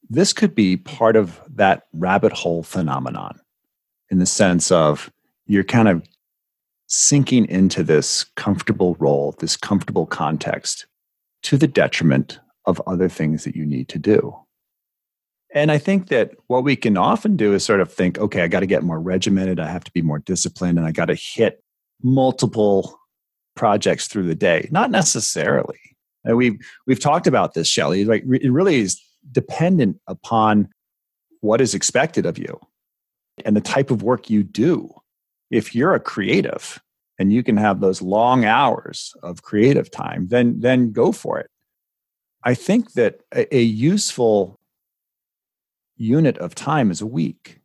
this 0.08 0.32
could 0.32 0.54
be 0.54 0.76
part 0.76 1.16
of 1.16 1.40
that 1.48 1.84
rabbit 1.92 2.32
hole 2.32 2.62
phenomenon 2.62 3.40
in 4.10 4.18
the 4.18 4.26
sense 4.26 4.70
of 4.70 5.10
you're 5.46 5.64
kind 5.64 5.88
of 5.88 6.02
sinking 6.90 7.46
into 7.48 7.84
this 7.84 8.24
comfortable 8.36 8.96
role, 8.98 9.36
this 9.38 9.56
comfortable 9.56 10.06
context 10.06 10.86
to 11.44 11.56
the 11.56 11.68
detriment 11.68 12.40
of 12.66 12.82
other 12.86 13.08
things 13.08 13.44
that 13.44 13.54
you 13.54 13.64
need 13.64 13.88
to 13.88 13.98
do. 13.98 14.36
And 15.54 15.70
I 15.70 15.78
think 15.78 16.08
that 16.08 16.32
what 16.48 16.64
we 16.64 16.74
can 16.74 16.96
often 16.96 17.36
do 17.36 17.54
is 17.54 17.64
sort 17.64 17.80
of 17.80 17.92
think, 17.92 18.18
okay, 18.18 18.42
I 18.42 18.48
got 18.48 18.60
to 18.60 18.66
get 18.66 18.82
more 18.82 19.00
regimented. 19.00 19.60
I 19.60 19.68
have 19.68 19.84
to 19.84 19.92
be 19.92 20.02
more 20.02 20.18
disciplined 20.18 20.78
and 20.78 20.86
I 20.86 20.90
got 20.90 21.06
to 21.06 21.14
hit 21.14 21.62
multiple 22.02 22.98
projects 23.54 24.08
through 24.08 24.24
the 24.24 24.34
day. 24.34 24.68
Not 24.72 24.90
necessarily. 24.90 25.78
And 26.24 26.36
we've, 26.36 26.58
we've 26.86 27.00
talked 27.00 27.26
about 27.28 27.54
this, 27.54 27.68
Shelly. 27.68 28.04
Like 28.04 28.24
it 28.24 28.50
really 28.50 28.80
is 28.80 29.00
dependent 29.30 29.98
upon 30.08 30.68
what 31.40 31.60
is 31.60 31.74
expected 31.74 32.26
of 32.26 32.36
you 32.36 32.60
and 33.44 33.56
the 33.56 33.60
type 33.60 33.92
of 33.92 34.02
work 34.02 34.28
you 34.28 34.42
do. 34.42 34.92
If 35.50 35.74
you're 35.74 35.94
a 35.94 36.00
creative 36.00 36.80
and 37.18 37.32
you 37.32 37.42
can 37.42 37.56
have 37.56 37.80
those 37.80 38.00
long 38.00 38.44
hours 38.44 39.12
of 39.22 39.42
creative 39.42 39.90
time, 39.90 40.28
then, 40.28 40.60
then 40.60 40.92
go 40.92 41.12
for 41.12 41.38
it. 41.38 41.48
I 42.42 42.54
think 42.54 42.92
that 42.92 43.20
a, 43.34 43.54
a 43.54 43.62
useful 43.62 44.58
unit 45.96 46.38
of 46.38 46.54
time 46.54 46.90
is 46.90 47.00
a 47.02 47.06
week, 47.06 47.60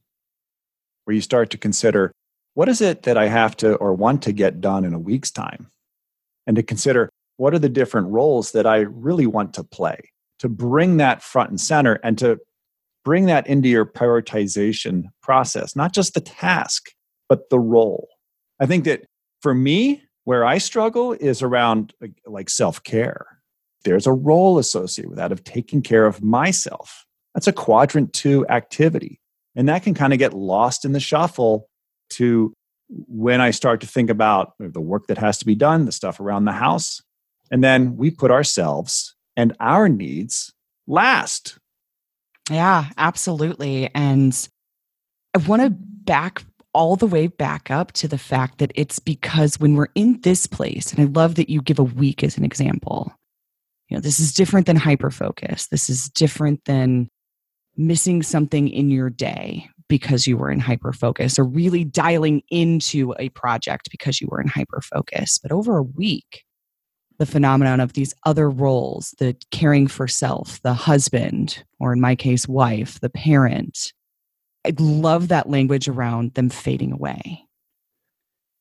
where 1.05 1.15
you 1.15 1.21
start 1.21 1.49
to 1.51 1.57
consider 1.57 2.11
what 2.55 2.67
is 2.67 2.81
it 2.81 3.03
that 3.03 3.17
I 3.17 3.27
have 3.27 3.55
to 3.57 3.75
or 3.75 3.93
want 3.93 4.21
to 4.23 4.31
get 4.31 4.59
done 4.61 4.83
in 4.83 4.93
a 4.93 4.99
week's 4.99 5.31
time? 5.31 5.71
And 6.47 6.55
to 6.55 6.63
consider 6.63 7.09
what 7.37 7.53
are 7.53 7.59
the 7.59 7.69
different 7.69 8.07
roles 8.07 8.51
that 8.51 8.65
I 8.65 8.77
really 8.77 9.27
want 9.27 9.53
to 9.55 9.63
play, 9.63 9.99
to 10.39 10.49
bring 10.49 10.97
that 10.97 11.21
front 11.21 11.49
and 11.49 11.59
center 11.59 11.99
and 12.03 12.17
to 12.17 12.39
bring 13.03 13.25
that 13.27 13.45
into 13.47 13.69
your 13.69 13.85
prioritization 13.85 15.03
process, 15.21 15.75
not 15.75 15.93
just 15.93 16.13
the 16.13 16.21
task, 16.21 16.91
but 17.29 17.49
the 17.49 17.59
role. 17.59 18.07
I 18.59 18.65
think 18.65 18.85
that 18.85 19.05
for 19.41 19.53
me, 19.53 20.03
where 20.25 20.43
I 20.43 20.57
struggle 20.57 21.13
is 21.13 21.41
around 21.41 21.93
like 22.25 22.49
self 22.49 22.83
care. 22.83 23.25
There's 23.83 24.07
a 24.07 24.13
role 24.13 24.57
associated 24.57 25.09
with 25.09 25.19
that 25.19 25.31
of 25.31 25.43
taking 25.43 25.81
care 25.81 26.05
of 26.05 26.23
myself. 26.23 27.05
That's 27.33 27.47
a 27.47 27.53
quadrant 27.53 28.13
two 28.13 28.45
activity. 28.47 29.21
And 29.55 29.69
that 29.69 29.83
can 29.83 29.93
kind 29.93 30.11
of 30.11 30.19
get 30.19 30.33
lost 30.33 30.83
in 30.83 30.91
the 30.91 30.99
shuffle 30.99 31.69
to 32.11 32.53
when 32.89 33.41
I 33.41 33.51
start 33.51 33.81
to 33.81 33.87
think 33.87 34.09
about 34.09 34.53
the 34.59 34.81
work 34.81 35.07
that 35.07 35.17
has 35.17 35.37
to 35.39 35.45
be 35.45 35.55
done, 35.55 35.85
the 35.85 35.91
stuff 35.91 36.19
around 36.19 36.45
the 36.45 36.51
house. 36.51 37.01
And 37.51 37.63
then 37.63 37.95
we 37.95 38.11
put 38.11 38.31
ourselves 38.31 39.15
and 39.37 39.55
our 39.59 39.87
needs 39.87 40.51
last. 40.87 41.57
Yeah, 42.49 42.89
absolutely. 42.97 43.89
And 43.93 44.47
I 45.33 45.39
want 45.39 45.61
to 45.61 45.69
back 45.69 46.43
all 46.75 46.97
the 46.97 47.07
way 47.07 47.27
back 47.27 47.71
up 47.71 47.93
to 47.93 48.05
the 48.05 48.17
fact 48.17 48.57
that 48.57 48.73
it's 48.75 48.99
because 48.99 49.57
when 49.57 49.75
we're 49.75 49.87
in 49.95 50.19
this 50.21 50.45
place, 50.45 50.91
and 50.91 51.01
I 51.01 51.05
love 51.19 51.35
that 51.35 51.49
you 51.49 51.61
give 51.61 51.79
a 51.79 51.83
week 51.83 52.21
as 52.21 52.37
an 52.37 52.43
example. 52.43 53.13
You 53.87 53.95
know, 53.95 54.01
this 54.01 54.19
is 54.19 54.33
different 54.33 54.67
than 54.67 54.75
hyper 54.75 55.09
focus. 55.09 55.67
This 55.67 55.89
is 55.89 56.09
different 56.09 56.65
than 56.65 57.09
missing 57.77 58.21
something 58.23 58.67
in 58.67 58.89
your 58.89 59.09
day 59.09 59.69
because 59.87 60.27
you 60.27 60.35
were 60.35 60.51
in 60.51 60.59
hyper 60.59 60.91
focus 60.91 61.39
or 61.39 61.45
really 61.45 61.85
dialing 61.85 62.41
into 62.49 63.15
a 63.19 63.29
project 63.29 63.89
because 63.89 64.19
you 64.19 64.27
were 64.29 64.41
in 64.41 64.47
hyper 64.49 64.81
focus. 64.81 65.39
But 65.41 65.53
over 65.53 65.77
a 65.77 65.83
week, 65.83 66.43
the 67.19 67.25
phenomenon 67.25 67.79
of 67.79 67.93
these 67.93 68.13
other 68.25 68.49
roles 68.49 69.15
the 69.19 69.37
caring 69.51 69.87
for 69.87 70.09
self, 70.09 70.61
the 70.61 70.73
husband, 70.73 71.63
or 71.79 71.93
in 71.93 72.01
my 72.01 72.15
case, 72.15 72.49
wife, 72.49 72.99
the 72.99 73.09
parent 73.09 73.93
I 74.65 74.73
love 74.79 75.27
that 75.27 75.49
language 75.49 75.87
around 75.87 76.33
them 76.33 76.49
fading 76.49 76.91
away. 76.91 77.45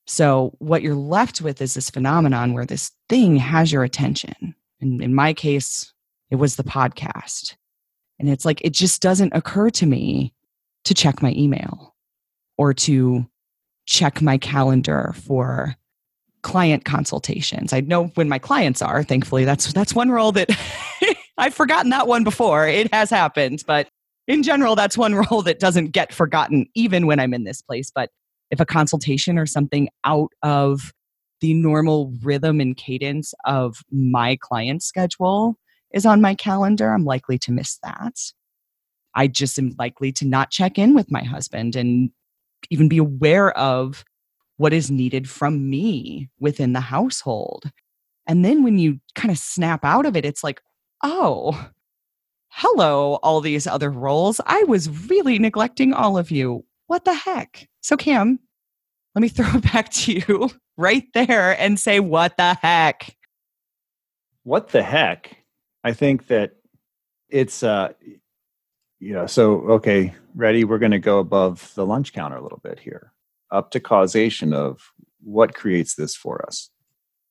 So, 0.07 0.55
what 0.59 0.83
you're 0.83 0.95
left 0.95 1.41
with 1.41 1.63
is 1.63 1.75
this 1.75 1.89
phenomenon 1.89 2.53
where 2.53 2.67
this 2.67 2.93
thing 3.09 3.37
has 3.37 3.73
your 3.73 3.85
attention. 3.85 4.55
And 4.81 5.01
in 5.03 5.15
my 5.15 5.33
case, 5.33 5.95
it 6.31 6.37
was 6.37 6.57
the 6.57 6.65
podcast. 6.65 7.55
And 8.19 8.29
it's 8.29 8.45
like, 8.45 8.61
it 8.63 8.75
just 8.75 9.01
doesn't 9.01 9.35
occur 9.35 9.71
to 9.71 9.87
me 9.87 10.35
to 10.85 10.93
check 10.93 11.23
my 11.23 11.33
email 11.33 11.95
or 12.59 12.75
to 12.75 13.27
check 13.87 14.21
my 14.21 14.37
calendar 14.37 15.15
for 15.17 15.75
client 16.43 16.85
consultations. 16.85 17.73
I 17.73 17.81
know 17.81 18.09
when 18.09 18.29
my 18.29 18.39
clients 18.39 18.83
are, 18.83 19.03
thankfully, 19.03 19.47
that's 19.47 19.73
that's 19.73 19.95
one 19.95 20.11
role 20.11 20.33
that 20.33 20.51
I've 21.39 21.55
forgotten 21.55 21.91
that 21.91 22.07
one 22.07 22.25
before. 22.25 22.69
It 22.69 22.93
has 22.93 23.09
happened, 23.09 23.65
but 23.67 23.89
in 24.27 24.43
general, 24.43 24.75
that's 24.75 24.99
one 24.99 25.15
role 25.31 25.43
that 25.43 25.59
doesn't 25.59 25.93
get 25.93 26.13
forgotten 26.13 26.67
even 26.75 27.07
when 27.07 27.21
I'm 27.21 27.35
in 27.35 27.45
this 27.45 27.63
place. 27.63 27.91
But 27.95 28.11
if 28.51 28.61
a 28.61 28.67
consultation 28.67 29.39
or 29.39 29.47
something 29.47 29.89
out 30.05 30.31
of 30.43 30.93
the 31.41 31.55
normal 31.55 32.13
rhythm 32.23 32.61
and 32.61 32.77
cadence 32.77 33.35
of 33.45 33.79
my 33.91 34.37
client 34.41 34.83
schedule 34.83 35.57
is 35.93 36.07
on 36.07 36.21
my 36.21 36.35
calendar, 36.35 36.93
I'm 36.93 37.05
likely 37.05 37.39
to 37.39 37.53
miss 37.53 37.79
that. 37.83 38.15
I 39.15 39.29
just 39.29 39.59
am 39.59 39.75
likely 39.79 40.13
to 40.13 40.27
not 40.27 40.51
check 40.51 40.79
in 40.79 40.95
with 40.95 41.11
my 41.11 41.23
husband 41.23 41.77
and 41.77 42.11
even 42.71 42.89
be 42.89 42.99
aware 42.99 43.57
of 43.57 44.05
what 44.57 44.73
is 44.73 44.91
needed 44.91 45.29
from 45.29 45.69
me 45.69 46.29
within 46.39 46.73
the 46.73 46.81
household. 46.81 47.71
And 48.27 48.45
then 48.45 48.63
when 48.63 48.79
you 48.79 49.01
kind 49.15 49.31
of 49.31 49.39
snap 49.39 49.85
out 49.85 50.07
of 50.07 50.17
it, 50.17 50.25
it's 50.25 50.43
like, 50.43 50.61
oh, 51.03 51.69
hello, 52.57 53.19
all 53.23 53.41
these 53.41 53.67
other 53.67 53.91
roles. 53.91 54.41
I 54.47 54.63
was 54.65 55.09
really 55.09 55.41
neglecting 55.41 55.93
all 55.93 56.17
of 56.17 56.31
you. 56.31 56.65
What 56.87 57.05
the 57.05 57.13
heck? 57.13 57.69
So, 57.81 57.97
Cam, 57.97 58.39
let 59.15 59.23
me 59.23 59.29
throw 59.31 59.49
it 59.55 59.73
back 59.73 59.91
to 59.91 60.13
you 60.13 60.51
right 60.77 61.05
there 61.15 61.59
and 61.61 61.81
say, 61.81 61.99
what 61.99 62.37
the 62.37 62.55
heck? 62.55 63.17
What 64.45 64.69
the 64.69 64.85
heck? 64.85 65.37
I 65.83 65.93
think 65.93 66.29
that 66.29 66.53
it's, 67.29 67.65
uh, 67.65 67.93
know, 69.01 69.27
so, 69.27 69.61
okay, 69.71 70.15
ready? 70.35 70.63
We're 70.63 70.79
going 70.79 70.93
to 70.93 70.99
go 71.01 71.19
above 71.19 71.73
the 71.75 71.85
lunch 71.85 72.13
counter 72.13 72.37
a 72.37 72.43
little 72.43 72.61
bit 72.63 72.79
here, 72.79 73.13
up 73.51 73.73
to 73.73 73.81
causation 73.81 74.53
of 74.53 74.81
what 75.21 75.55
creates 75.55 75.97
this 75.97 76.15
for 76.15 76.47
us. 76.47 76.71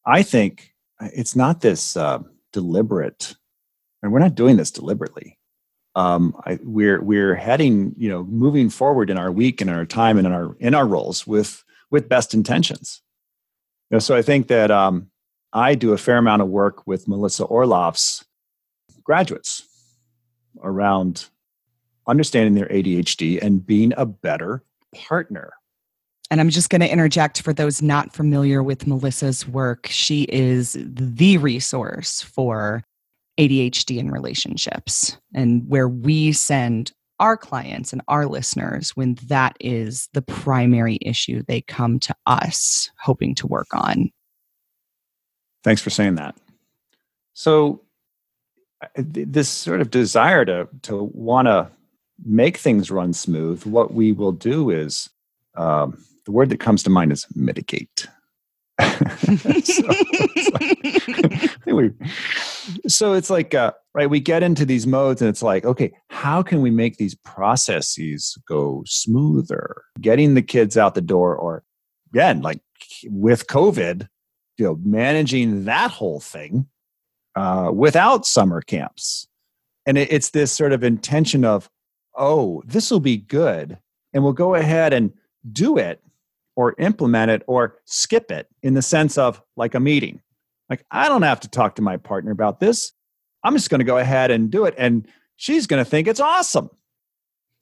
I 0.06 0.22
think 0.22 0.74
it's 1.00 1.36
not 1.36 1.62
this 1.62 1.96
uh, 1.96 2.20
deliberate, 2.52 3.36
and 4.04 4.12
we're 4.12 4.20
not 4.20 4.36
doing 4.36 4.58
this 4.58 4.70
deliberately. 4.70 5.40
Um, 5.96 6.36
I, 6.46 6.60
we're 6.62 7.02
we're 7.02 7.36
heading, 7.36 7.96
you 7.98 8.10
know, 8.10 8.24
moving 8.26 8.70
forward 8.70 9.10
in 9.10 9.18
our 9.18 9.32
week 9.32 9.62
and 9.62 9.70
in 9.70 9.76
our 9.76 9.86
time 9.86 10.18
and 10.18 10.28
in 10.28 10.34
our 10.34 10.56
in 10.60 10.76
our 10.76 10.86
roles 10.86 11.26
with 11.26 11.64
with 11.90 12.10
best 12.10 12.34
intentions. 12.34 13.02
You 13.90 13.96
know, 13.96 14.00
so 14.00 14.16
I 14.16 14.22
think 14.22 14.48
that 14.48 14.70
um, 14.70 15.10
I 15.54 15.76
do 15.76 15.94
a 15.94 15.98
fair 15.98 16.18
amount 16.18 16.42
of 16.42 16.50
work 16.50 16.86
with 16.86 17.08
Melissa 17.08 17.46
Orlov's 17.46 18.26
graduates 19.04 19.68
around 20.62 21.26
understanding 22.08 22.56
their 22.56 22.68
ADHD 22.68 23.42
and 23.42 23.66
being 23.66 23.94
a 23.96 24.06
better 24.06 24.64
partner. 24.96 25.54
And 26.32 26.42
I'm 26.42 26.50
just 26.50 26.72
going 26.72 26.82
to 26.82 26.92
interject 26.92 27.42
for 27.42 27.54
those 27.54 27.82
not 27.82 28.14
familiar 28.14 28.64
with 28.64 28.88
Melissa's 28.88 29.48
work. 29.48 29.88
She 29.90 30.24
is 30.24 30.76
the 30.80 31.38
resource 31.38 32.24
for 32.24 32.84
ADHD 33.40 33.98
in 33.98 34.12
relationships 34.12 35.18
and 35.34 35.68
where 35.68 35.88
we 35.88 36.32
send 36.32 36.92
our 37.20 37.38
clients 37.38 37.94
and 37.94 38.02
our 38.08 38.26
listeners 38.26 38.92
when 38.92 39.16
that 39.28 39.56
is 39.60 40.10
the 40.14 40.22
primary 40.22 40.98
issue 41.02 41.42
they 41.48 41.62
come 41.62 42.00
to 42.00 42.16
us 42.26 42.92
hoping 43.00 43.34
to 43.36 43.48
work 43.48 43.68
on. 43.74 44.12
Thanks 45.64 45.82
for 45.82 45.90
saying 45.90 46.16
that. 46.16 46.36
So, 47.34 47.82
this 48.96 49.48
sort 49.48 49.80
of 49.80 49.90
desire 49.90 50.44
to 50.46 50.68
to 50.84 51.04
want 51.14 51.48
to 51.48 51.72
make 52.26 52.58
things 52.58 52.92
run 52.92 53.14
smooth, 53.14 53.66
what 53.66 53.94
we 53.94 54.12
will 54.12 54.32
do 54.32 54.70
is 54.70 55.10
um, 55.56 56.04
the 56.26 56.32
word 56.32 56.50
that 56.50 56.60
comes 56.60 56.84
to 56.84 56.90
mind 56.90 57.12
is 57.12 57.26
mitigate. 57.36 58.08
so, 58.82 59.88
like, 60.54 61.66
so, 62.88 63.14
it's 63.14 63.30
like 63.30 63.54
uh, 63.54 63.72
right 63.94 64.10
we 64.10 64.20
get 64.20 64.44
into 64.44 64.66
these 64.66 64.88
modes 64.88 65.22
and 65.22 65.30
it's 65.30 65.44
like 65.44 65.66
okay 65.66 65.92
how 66.10 66.42
can 66.42 66.62
we 66.62 66.72
make 66.72 66.98
these 66.98 67.16
processes 67.16 68.38
go 68.48 68.84
smoother 68.86 69.84
getting 70.02 70.34
the 70.34 70.42
kids 70.42 70.78
out 70.78 70.96
the 70.96 71.02
door 71.02 71.36
or 71.36 71.64
again 72.12 72.42
like 72.42 72.60
with 73.06 73.48
covid 73.48 74.08
you 74.58 74.66
know 74.66 74.80
managing 74.84 75.66
that 75.66 75.92
whole 75.92 76.20
thing 76.20 76.68
uh, 77.36 77.72
without 77.74 78.26
summer 78.26 78.62
camps 78.62 79.28
and 79.86 79.98
it, 79.98 80.12
it's 80.12 80.30
this 80.30 80.52
sort 80.52 80.72
of 80.72 80.84
intention 80.84 81.44
of 81.44 81.70
oh, 82.16 82.62
this 82.66 82.92
will 82.92 83.00
be 83.00 83.18
good. 83.18 83.78
And 84.14 84.24
we'll 84.24 84.34
go 84.34 84.56
ahead 84.56 84.94
and 84.94 85.12
do 85.52 85.78
it 85.78 86.02
or 86.56 86.76
implement 86.78 87.32
it 87.32 87.44
or 87.48 87.78
skip 87.86 88.32
it 88.32 88.48
in 88.62 88.76
the 88.76 88.82
sense 88.82 89.18
of 89.18 89.42
like 89.56 89.74
a 89.74 89.80
meeting. 89.80 90.22
Like, 90.70 90.86
I 90.92 91.08
don't 91.10 91.24
have 91.24 91.42
to 91.42 91.50
talk 91.50 91.76
to 91.76 91.82
my 91.82 91.98
partner 91.98 92.32
about 92.32 92.60
this. 92.60 92.92
I'm 93.44 93.54
just 93.54 93.70
going 93.70 93.80
to 93.80 93.86
go 93.86 93.98
ahead 93.98 94.32
and 94.32 94.50
do 94.50 94.66
it. 94.66 94.74
And 94.78 95.08
she's 95.36 95.68
going 95.68 95.84
to 95.84 95.90
think 95.90 96.08
it's 96.08 96.20
awesome. 96.20 96.70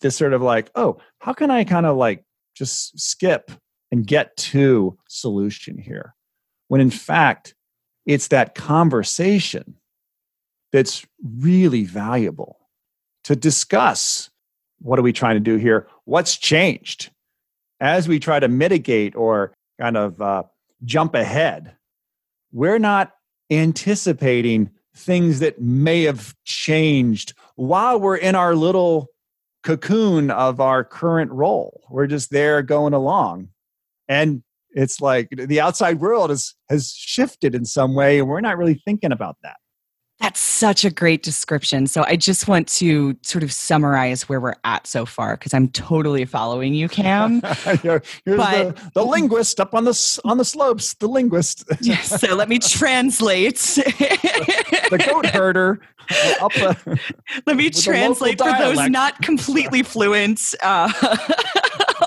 This 0.01 0.15
sort 0.15 0.33
of 0.33 0.41
like, 0.41 0.69
oh, 0.75 0.97
how 1.19 1.33
can 1.33 1.51
I 1.51 1.63
kind 1.63 1.85
of 1.85 1.97
like 1.97 2.23
just 2.55 2.99
skip 2.99 3.51
and 3.91 4.05
get 4.05 4.35
to 4.37 4.97
solution 5.09 5.77
here? 5.77 6.15
When 6.67 6.81
in 6.81 6.91
fact, 6.91 7.55
it's 8.05 8.29
that 8.29 8.55
conversation 8.55 9.75
that's 10.71 11.05
really 11.23 11.83
valuable 11.83 12.57
to 13.25 13.35
discuss 13.35 14.29
what 14.79 14.97
are 14.97 15.03
we 15.03 15.13
trying 15.13 15.35
to 15.35 15.39
do 15.39 15.57
here? 15.57 15.87
What's 16.05 16.37
changed? 16.37 17.11
As 17.79 18.07
we 18.07 18.19
try 18.19 18.39
to 18.39 18.47
mitigate 18.47 19.15
or 19.15 19.53
kind 19.79 19.97
of 19.97 20.21
uh, 20.21 20.43
jump 20.83 21.15
ahead, 21.15 21.75
we're 22.51 22.79
not 22.79 23.11
anticipating 23.49 24.69
things 24.95 25.39
that 25.39 25.61
may 25.61 26.03
have 26.03 26.33
changed 26.43 27.33
while 27.55 27.99
we're 27.99 28.17
in 28.17 28.35
our 28.35 28.55
little 28.55 29.07
cocoon 29.63 30.31
of 30.31 30.59
our 30.59 30.83
current 30.83 31.31
role. 31.31 31.83
We're 31.89 32.07
just 32.07 32.31
there 32.31 32.61
going 32.61 32.93
along. 32.93 33.49
And 34.07 34.43
it's 34.71 35.01
like 35.01 35.29
the 35.31 35.59
outside 35.59 35.99
world 35.99 36.29
has 36.29 36.55
has 36.69 36.93
shifted 36.93 37.53
in 37.53 37.65
some 37.65 37.93
way 37.93 38.19
and 38.19 38.27
we're 38.27 38.41
not 38.41 38.57
really 38.57 38.81
thinking 38.85 39.11
about 39.11 39.37
that. 39.43 39.57
That's 40.21 40.39
such 40.39 40.85
a 40.85 40.91
great 40.91 41.23
description. 41.23 41.87
So 41.87 42.03
I 42.05 42.15
just 42.15 42.47
want 42.47 42.67
to 42.67 43.17
sort 43.23 43.43
of 43.43 43.51
summarize 43.51 44.29
where 44.29 44.39
we're 44.39 44.55
at 44.63 44.85
so 44.85 45.03
far 45.03 45.35
because 45.35 45.51
I'm 45.51 45.67
totally 45.69 46.25
following 46.25 46.75
you, 46.75 46.87
Cam. 46.87 47.41
Here's 47.81 48.03
but, 48.25 48.75
the, 48.75 48.91
the, 48.93 49.03
linguist 49.03 49.59
up 49.59 49.73
on 49.73 49.85
the 49.85 50.21
on 50.23 50.37
the 50.37 50.45
slopes. 50.45 50.93
The 50.93 51.07
linguist. 51.07 51.63
yes. 51.81 52.21
So 52.21 52.35
let 52.35 52.49
me 52.49 52.59
translate. 52.59 53.55
the 53.55 55.03
goat 55.07 55.25
herder. 55.25 55.79
Up, 56.39 56.51
uh, 56.57 56.75
let 57.47 57.55
me 57.55 57.71
translate 57.71 58.37
for 58.37 58.53
those 58.59 58.89
not 58.89 59.19
completely 59.23 59.81
fluent 59.81 60.53
uh, 60.61 60.91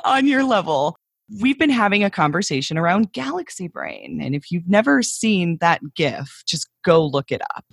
on 0.04 0.28
your 0.28 0.44
level. 0.44 0.96
We've 1.40 1.58
been 1.58 1.70
having 1.70 2.04
a 2.04 2.10
conversation 2.10 2.78
around 2.78 3.12
Galaxy 3.12 3.66
Brain. 3.66 4.20
And 4.22 4.36
if 4.36 4.52
you've 4.52 4.68
never 4.68 5.02
seen 5.02 5.58
that 5.60 5.80
GIF, 5.96 6.42
just 6.46 6.68
go 6.84 7.04
look 7.04 7.32
it 7.32 7.40
up 7.56 7.64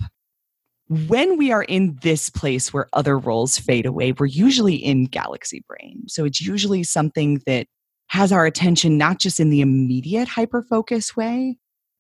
when 0.92 1.38
we 1.38 1.54
are 1.54 1.64
in 1.64 1.98
this 2.02 2.30
place 2.30 2.74
where 2.74 2.90
other 2.92 3.18
roles 3.18 3.58
fade 3.58 3.86
away, 3.86 4.12
we're 4.12 4.26
usually 4.26 4.76
in 4.76 5.06
galaxy 5.06 5.64
brain. 5.66 6.04
So 6.08 6.26
it's 6.26 6.42
usually 6.42 6.84
something 6.84 7.42
that 7.46 7.68
has 8.08 8.34
our 8.34 8.46
attention 8.46 8.98
not 8.98 9.18
just 9.18 9.40
in 9.40 9.52
the 9.52 9.62
immediate 9.62 10.28
hyper 10.28 10.62
focus 10.62 11.16
way, 11.16 11.56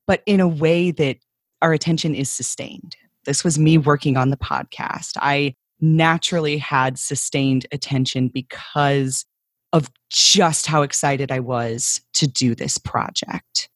but 0.07 0.21
in 0.25 0.41
a 0.41 0.47
way 0.47 0.91
that 0.91 1.15
our 1.61 1.71
attention 1.71 2.13
is 2.13 2.29
sustained. 2.29 2.97
This 3.23 3.45
was 3.45 3.57
me 3.57 3.77
working 3.77 4.17
on 4.17 4.29
the 4.29 4.35
podcast. 4.35 5.13
I 5.21 5.55
naturally 5.79 6.57
had 6.57 6.99
sustained 6.99 7.65
attention 7.71 8.27
because 8.27 9.23
of 9.71 9.89
just 10.09 10.67
how 10.67 10.81
excited 10.81 11.31
I 11.31 11.39
was 11.39 12.01
to 12.15 12.27
do 12.27 12.55
this 12.55 12.77
project. 12.77 13.69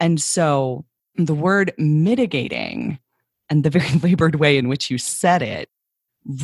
And 0.00 0.18
so 0.18 0.86
the 1.16 1.34
word 1.34 1.74
mitigating 1.76 3.00
and 3.48 3.64
the 3.64 3.70
very 3.70 3.98
labored 4.02 4.36
way 4.36 4.58
in 4.58 4.68
which 4.68 4.90
you 4.90 4.98
said 4.98 5.42
it 5.42 5.68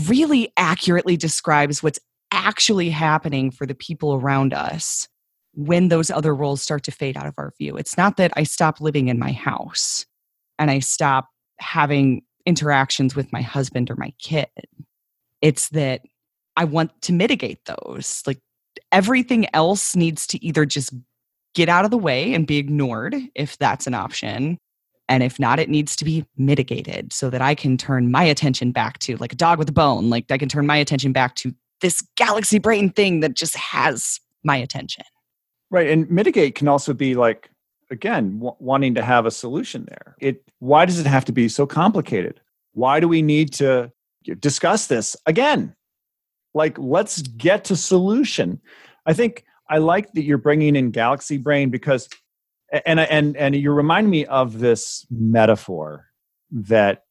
really 0.09 0.53
accurately 0.57 1.17
describes 1.17 1.83
what's 1.83 1.99
actually 2.31 2.91
happening 2.91 3.51
for 3.51 3.67
the 3.67 3.75
people 3.75 4.15
around 4.15 4.55
us 4.55 5.09
when 5.55 5.89
those 5.89 6.11
other 6.11 6.35
roles 6.35 6.63
start 6.63 6.83
to 6.85 6.91
fade 6.91 7.17
out 7.17 7.27
of 7.27 7.35
our 7.37 7.53
view. 7.59 7.77
It's 7.77 7.99
not 7.99 8.17
that 8.17 8.33
I 8.37 8.45
stop 8.45 8.81
living 8.81 9.09
in 9.09 9.19
my 9.19 9.33
house 9.33 10.07
and 10.59 10.71
I 10.71 10.79
stop 10.79 11.29
having 11.59 12.23
interactions 12.47 13.15
with 13.15 13.33
my 13.33 13.43
husband 13.43 13.91
or 13.91 13.97
my 13.97 14.13
kid. 14.19 14.49
It's 15.41 15.69
that 15.71 16.03
I 16.57 16.65
want 16.65 17.03
to 17.03 17.13
mitigate 17.13 17.65
those. 17.67 18.23
Like 18.27 18.41
everything 18.91 19.47
else 19.55 19.95
needs 19.95 20.27
to 20.29 20.43
either 20.45 20.65
just 20.65 20.95
get 21.55 21.69
out 21.69 21.85
of 21.85 21.91
the 21.91 21.99
way 21.99 22.33
and 22.33 22.47
be 22.47 22.57
ignored 22.57 23.15
if 23.35 23.59
that's 23.59 23.87
an 23.87 23.95
option 23.95 24.59
and 25.13 25.23
if 25.23 25.39
not, 25.39 25.59
it 25.59 25.69
needs 25.69 25.95
to 25.97 26.07
be 26.07 26.25
mitigated 26.39 27.13
so 27.13 27.29
that 27.29 27.43
I 27.43 27.55
can 27.55 27.77
turn 27.77 28.11
my 28.11 28.25
attention 28.25 28.73
back 28.73 28.99
to, 29.01 29.19
like 29.19 29.35
a 29.35 29.37
dog 29.37 29.59
with 29.59 29.69
a 29.69 29.73
bone, 29.73 30.09
like 30.09 30.31
I 30.31 30.39
can 30.39 30.49
turn 30.49 30.67
my 30.67 30.79
attention 30.79 31.13
back 31.13 31.35
to 31.37 31.55
this 31.83 32.03
galaxy 32.17 32.59
brain 32.59 32.89
thing 32.89 33.21
that 33.21 33.35
just 33.35 33.55
has 33.55 34.21
my 34.43 34.57
attention. 34.57 35.05
Right. 35.71 35.89
And 35.89 36.11
mitigate 36.11 36.55
can 36.55 36.67
also 36.67 36.95
be 36.95 37.15
like, 37.15 37.51
again, 37.91 38.39
w- 38.39 38.57
wanting 38.59 38.95
to 38.95 39.03
have 39.03 39.27
a 39.27 39.31
solution 39.31 39.85
there. 39.87 40.17
It, 40.19 40.43
why 40.61 40.87
does 40.87 40.99
it 40.99 41.05
have 41.05 41.27
to 41.27 41.33
be 41.33 41.47
so 41.51 41.67
complicated? 41.67 42.41
Why 42.73 42.99
do 42.99 43.07
we 43.07 43.21
need 43.21 43.53
to 43.55 43.93
discuss 44.41 44.87
this 44.87 45.15
again? 45.27 45.77
Like, 46.55 46.79
let's 46.79 47.21
get 47.21 47.65
to 47.65 47.77
solution. 47.77 48.63
I 49.05 49.13
think 49.13 49.45
I 49.69 49.77
like 49.77 50.11
that 50.15 50.23
you're 50.23 50.39
bringing 50.39 50.75
in 50.75 50.91
Galaxy 50.91 51.37
Brain 51.37 51.69
because 51.69 52.09
and 52.73 53.01
and 53.01 53.37
and 53.37 53.55
you 53.55 53.71
remind 53.71 54.09
me 54.09 54.25
of 54.27 54.59
this 54.59 55.07
metaphor 55.11 56.07
that 56.51 57.05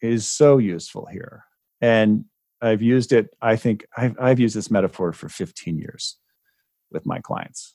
is 0.00 0.26
so 0.26 0.58
useful 0.58 1.06
here. 1.06 1.44
And 1.80 2.24
i've 2.62 2.80
used 2.80 3.12
it 3.12 3.34
i 3.42 3.56
think 3.56 3.84
i've, 3.96 4.16
I've 4.18 4.40
used 4.40 4.56
this 4.56 4.70
metaphor 4.70 5.12
for 5.12 5.28
15 5.28 5.76
years 5.76 6.16
with 6.90 7.04
my 7.04 7.18
clients. 7.18 7.74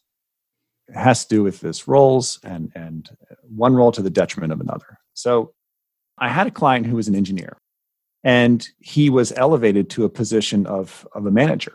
It 0.88 0.96
has 0.96 1.26
to 1.26 1.36
do 1.36 1.44
with 1.44 1.60
this 1.60 1.88
roles 1.88 2.40
and 2.44 2.72
and 2.76 3.10
one 3.44 3.76
role 3.76 3.92
to 3.92 4.02
the 4.02 4.10
detriment 4.10 4.54
of 4.54 4.62
another. 4.62 5.00
So 5.14 5.54
i 6.18 6.30
had 6.30 6.48
a 6.48 6.52
client 6.52 6.86
who 6.86 6.96
was 6.96 7.08
an 7.08 7.16
engineer 7.16 7.58
and 8.24 8.68
he 8.80 9.10
was 9.10 9.32
elevated 9.34 9.90
to 9.92 10.06
a 10.06 10.10
position 10.10 10.66
of 10.66 11.08
of 11.14 11.26
a 11.26 11.32
manager. 11.32 11.74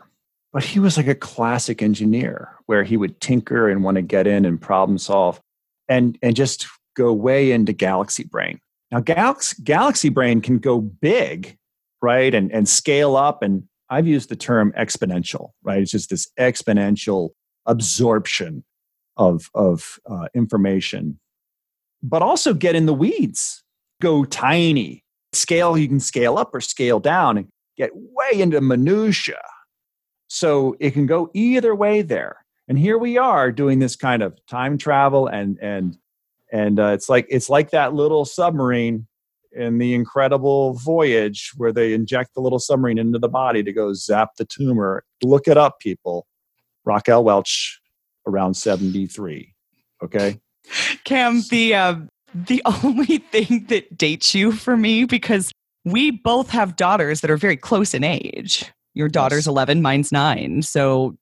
But 0.51 0.63
he 0.63 0.79
was 0.79 0.97
like 0.97 1.07
a 1.07 1.15
classic 1.15 1.81
engineer 1.81 2.55
where 2.65 2.83
he 2.83 2.97
would 2.97 3.19
tinker 3.19 3.69
and 3.69 3.83
want 3.83 3.95
to 3.95 4.01
get 4.01 4.25
in 4.25 4.45
and 4.45 4.59
problem 4.59 4.97
solve 4.97 5.41
and 5.87 6.17
and 6.21 6.35
just 6.35 6.67
go 6.95 7.13
way 7.13 7.51
into 7.51 7.73
galaxy 7.73 8.23
brain. 8.23 8.59
Now 8.91 8.99
galaxy, 8.99 9.61
galaxy 9.63 10.09
brain 10.09 10.41
can 10.41 10.59
go 10.59 10.79
big 10.79 11.57
right 12.01 12.33
and 12.33 12.51
and 12.51 12.67
scale 12.67 13.15
up 13.15 13.41
and 13.41 13.63
i've 13.89 14.05
used 14.05 14.29
the 14.29 14.35
term 14.35 14.73
exponential 14.77 15.49
right? 15.63 15.81
It's 15.81 15.91
just 15.91 16.09
this 16.09 16.29
exponential 16.39 17.31
absorption 17.65 18.63
of 19.17 19.49
of 19.53 19.99
uh, 20.09 20.27
information. 20.33 21.19
But 22.03 22.21
also 22.21 22.53
get 22.53 22.75
in 22.75 22.85
the 22.85 22.93
weeds. 22.93 23.63
Go 24.01 24.25
tiny. 24.25 25.03
Scale 25.33 25.77
you 25.77 25.87
can 25.87 25.99
scale 25.99 26.37
up 26.37 26.53
or 26.53 26.61
scale 26.61 26.99
down 26.99 27.37
and 27.37 27.47
get 27.77 27.91
way 27.93 28.39
into 28.39 28.61
minutia 28.61 29.41
so 30.27 30.75
it 30.79 30.91
can 30.91 31.05
go 31.05 31.29
either 31.33 31.73
way 31.75 32.01
there 32.01 32.44
and 32.67 32.77
here 32.77 32.97
we 32.97 33.17
are 33.17 33.51
doing 33.51 33.79
this 33.79 33.95
kind 33.95 34.23
of 34.23 34.37
time 34.47 34.77
travel 34.77 35.27
and 35.27 35.57
and 35.61 35.97
and 36.51 36.79
uh, 36.79 36.87
it's 36.87 37.09
like 37.09 37.25
it's 37.29 37.49
like 37.49 37.71
that 37.71 37.93
little 37.93 38.25
submarine 38.25 39.07
in 39.51 39.77
the 39.77 39.93
incredible 39.93 40.73
voyage 40.73 41.51
where 41.55 41.71
they 41.71 41.93
inject 41.93 42.33
the 42.35 42.41
little 42.41 42.59
submarine 42.59 42.97
into 42.97 43.17
the 43.17 43.29
body 43.29 43.63
to 43.63 43.71
go 43.71 43.93
zap 43.93 44.35
the 44.37 44.45
tumor. 44.45 45.03
Look 45.23 45.47
it 45.47 45.57
up 45.57 45.79
people. 45.79 46.27
Raquel 46.83 47.23
welch 47.23 47.79
around 48.27 48.55
73 48.55 49.55
okay? 50.03 50.39
Cam 51.03 51.41
the 51.49 51.75
uh, 51.75 51.95
the 52.33 52.61
only 52.83 53.17
thing 53.17 53.65
that 53.69 53.97
dates 53.97 54.33
you 54.33 54.51
for 54.51 54.77
me 54.77 55.05
because 55.05 55.51
we 55.83 56.11
both 56.11 56.49
have 56.49 56.75
daughters 56.75 57.21
that 57.21 57.29
are 57.29 57.37
very 57.37 57.57
close 57.57 57.93
in 57.93 58.03
age. 58.03 58.65
Your 58.93 59.09
daughter's 59.09 59.45
yes. 59.45 59.47
11 59.47 59.81
mine's 59.81 60.11
9 60.11 60.61
so 60.61 61.17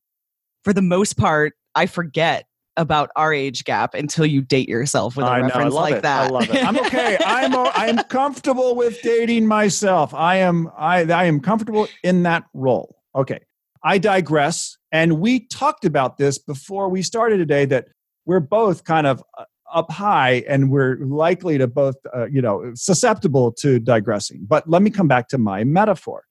for 0.64 0.74
the 0.74 0.82
most 0.82 1.18
part, 1.18 1.54
I 1.76 1.86
forget 1.86 2.46
about 2.78 3.10
our 3.16 3.34
age 3.34 3.64
gap 3.66 3.94
until 3.94 4.26
you 4.26 4.42
date 4.42 4.68
yourself 4.68 5.16
with 5.16 5.26
a 5.26 5.30
I 5.30 5.42
reference 5.42 5.74
know, 5.74 5.80
like 5.80 5.96
it. 5.96 6.02
that. 6.04 6.28
I 6.28 6.30
love 6.30 6.50
it. 6.50 6.66
I'm 6.66 6.78
okay. 6.80 7.18
I'm 7.26 7.54
I'm 7.56 8.04
comfortable 8.06 8.76
with 8.76 9.02
dating 9.02 9.48
myself. 9.48 10.14
I 10.14 10.38
am 10.38 10.70
I 10.78 11.04
I 11.04 11.26
am 11.26 11.40
comfortable 11.40 11.88
in 12.04 12.24
that 12.24 12.46
role. 12.54 12.98
Okay. 13.16 13.40
I 13.84 13.98
digress. 13.98 14.78
And 14.92 15.20
we 15.20 15.42
talked 15.48 15.86
about 15.86 16.18
this 16.18 16.38
before 16.38 16.90
we 16.90 17.02
started 17.02 17.38
today 17.38 17.66
that 17.66 17.88
we're 18.26 18.40
both 18.40 18.86
kind 18.86 19.06
of 19.06 19.22
uh, 19.38 19.44
up 19.74 19.92
high 19.92 20.44
and 20.48 20.72
we're 20.72 20.98
likely 20.98 21.58
to 21.58 21.68
both 21.68 21.96
uh, 22.16 22.26
you 22.26 22.42
know 22.42 22.72
susceptible 22.74 23.52
to 23.52 23.80
digressing. 23.80 24.46
But 24.48 24.70
let 24.70 24.82
me 24.82 24.90
come 24.90 25.08
back 25.08 25.28
to 25.30 25.38
my 25.38 25.64
metaphor. 25.64 26.24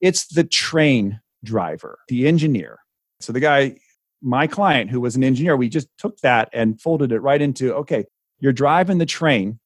It's 0.00 0.26
the 0.26 0.44
train 0.44 1.20
driver, 1.42 1.98
the 2.08 2.28
engineer 2.28 2.78
so 3.20 3.32
the 3.32 3.40
guy, 3.40 3.76
my 4.22 4.46
client 4.46 4.90
who 4.90 5.00
was 5.00 5.16
an 5.16 5.24
engineer, 5.24 5.56
we 5.56 5.68
just 5.68 5.88
took 5.98 6.18
that 6.20 6.48
and 6.52 6.80
folded 6.80 7.12
it 7.12 7.20
right 7.20 7.40
into 7.40 7.74
okay, 7.74 8.04
you're 8.38 8.52
driving 8.52 8.98
the 8.98 9.06
train, 9.06 9.58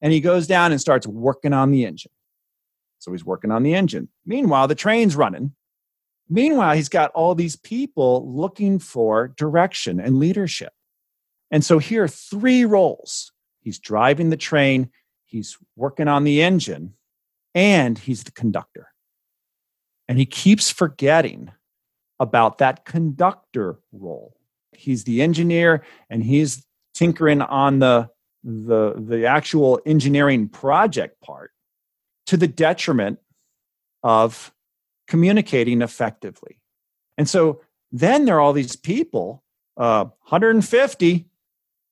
and 0.00 0.12
he 0.12 0.20
goes 0.20 0.46
down 0.46 0.72
and 0.72 0.80
starts 0.80 1.06
working 1.06 1.52
on 1.52 1.70
the 1.70 1.84
engine. 1.84 2.12
So 2.98 3.12
he's 3.12 3.24
working 3.24 3.50
on 3.50 3.62
the 3.62 3.74
engine. 3.74 4.08
Meanwhile, 4.24 4.68
the 4.68 4.74
train's 4.74 5.14
running. 5.14 5.52
Meanwhile, 6.28 6.74
he's 6.76 6.88
got 6.88 7.10
all 7.10 7.34
these 7.34 7.56
people 7.56 8.26
looking 8.34 8.78
for 8.78 9.28
direction 9.28 10.00
and 10.00 10.18
leadership. 10.18 10.72
And 11.50 11.64
so 11.64 11.78
here 11.78 12.04
are 12.04 12.08
three 12.08 12.64
roles 12.64 13.30
he's 13.60 13.78
driving 13.78 14.30
the 14.30 14.36
train, 14.36 14.90
he's 15.24 15.58
working 15.76 16.08
on 16.08 16.24
the 16.24 16.42
engine, 16.42 16.94
and 17.54 17.98
he's 17.98 18.24
the 18.24 18.32
conductor. 18.32 18.88
And 20.08 20.18
he 20.18 20.26
keeps 20.26 20.70
forgetting 20.70 21.50
about 22.20 22.58
that 22.58 22.84
conductor 22.84 23.78
role. 23.92 24.36
He's 24.72 25.04
the 25.04 25.22
engineer 25.22 25.84
and 26.10 26.22
he's 26.22 26.64
tinkering 26.94 27.42
on 27.42 27.78
the 27.78 28.10
the 28.42 28.94
the 28.96 29.26
actual 29.26 29.80
engineering 29.86 30.48
project 30.48 31.20
part. 31.20 31.50
to 32.26 32.36
the 32.36 32.48
detriment 32.48 33.18
of 34.02 34.52
communicating 35.06 35.82
effectively. 35.82 36.58
And 37.18 37.28
so 37.28 37.60
then 37.92 38.24
there 38.24 38.36
are 38.36 38.40
all 38.40 38.52
these 38.52 38.76
people, 38.76 39.42
uh, 39.76 40.04
150 40.04 41.26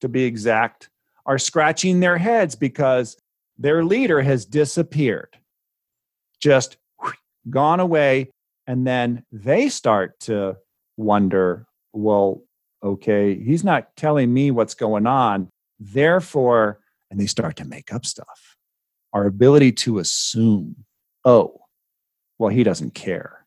to 0.01 0.09
be 0.09 0.25
exact, 0.25 0.91
are 1.27 1.39
scratching 1.39 2.01
their 2.01 2.19
heads 2.19 2.57
because 2.57 3.17
their 3.59 3.85
leader 3.85 4.23
has 4.23 4.45
disappeared, 4.45 5.37
just 6.41 6.77
gone 7.51 7.81
away. 7.81 8.31
And 8.73 8.87
then 8.87 9.27
they 9.31 9.69
start 9.69 10.19
to 10.21 10.57
wonder 10.97 11.67
well, 11.93 12.43
okay, 12.83 13.39
he's 13.39 13.65
not 13.65 13.95
telling 13.97 14.33
me 14.33 14.51
what's 14.51 14.73
going 14.73 15.07
on. 15.07 15.51
Therefore, 15.79 16.81
and 17.11 17.21
they 17.21 17.27
start 17.27 17.57
to 17.57 17.67
make 17.67 17.93
up 17.93 18.07
stuff. 18.07 18.57
Our 19.13 19.27
ability 19.27 19.73
to 19.73 19.99
assume, 19.99 20.87
oh, 21.23 21.61
well, 22.39 22.49
he 22.49 22.65
doesn't 22.65 22.95
care. 22.95 23.45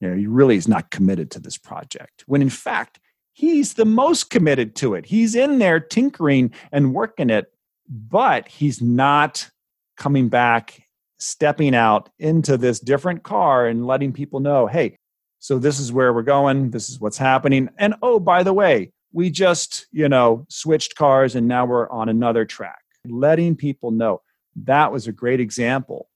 You 0.00 0.10
know, 0.10 0.16
he 0.16 0.28
really 0.28 0.54
is 0.56 0.68
not 0.68 0.92
committed 0.92 1.32
to 1.32 1.40
this 1.40 1.58
project. 1.58 2.22
When 2.28 2.40
in 2.40 2.48
fact, 2.48 3.00
he's 3.32 3.74
the 3.74 3.84
most 3.84 4.30
committed 4.30 4.76
to 4.76 4.94
it. 4.94 5.06
He's 5.06 5.34
in 5.34 5.58
there 5.58 5.80
tinkering 5.80 6.52
and 6.70 6.94
working 6.94 7.28
it, 7.28 7.52
but 7.88 8.46
he's 8.46 8.80
not 8.80 9.50
coming 9.96 10.28
back, 10.28 10.83
stepping 11.18 11.74
out 11.74 12.10
into 12.18 12.56
this 12.56 12.80
different 12.80 13.22
car 13.22 13.66
and 13.66 13.86
letting 13.86 14.12
people 14.12 14.40
know, 14.40 14.66
hey, 14.66 14.96
so 15.38 15.58
this 15.58 15.78
is 15.78 15.92
where 15.92 16.12
we're 16.12 16.22
going, 16.22 16.70
this 16.70 16.88
is 16.88 17.00
what's 17.00 17.18
happening. 17.18 17.68
And 17.78 17.94
oh, 18.02 18.18
by 18.18 18.42
the 18.42 18.52
way, 18.52 18.92
we 19.12 19.30
just, 19.30 19.86
you 19.92 20.08
know, 20.08 20.46
switched 20.48 20.96
cars 20.96 21.34
and 21.34 21.46
now 21.46 21.66
we're 21.66 21.88
on 21.90 22.08
another 22.08 22.44
track. 22.44 22.82
Letting 23.06 23.54
people 23.54 23.90
know. 23.90 24.22
That 24.64 24.90
was 24.90 25.06
a 25.06 25.12
great 25.12 25.40
example 25.40 26.08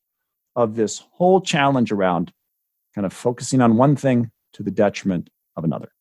of 0.56 0.74
this 0.74 1.04
whole 1.12 1.40
challenge 1.40 1.92
around 1.92 2.32
kind 2.94 3.06
of 3.06 3.12
focusing 3.12 3.60
on 3.60 3.76
one 3.76 3.96
thing 3.96 4.30
to 4.54 4.62
the 4.62 4.70
detriment 4.70 5.30
of 5.56 5.64
another. 5.64 5.92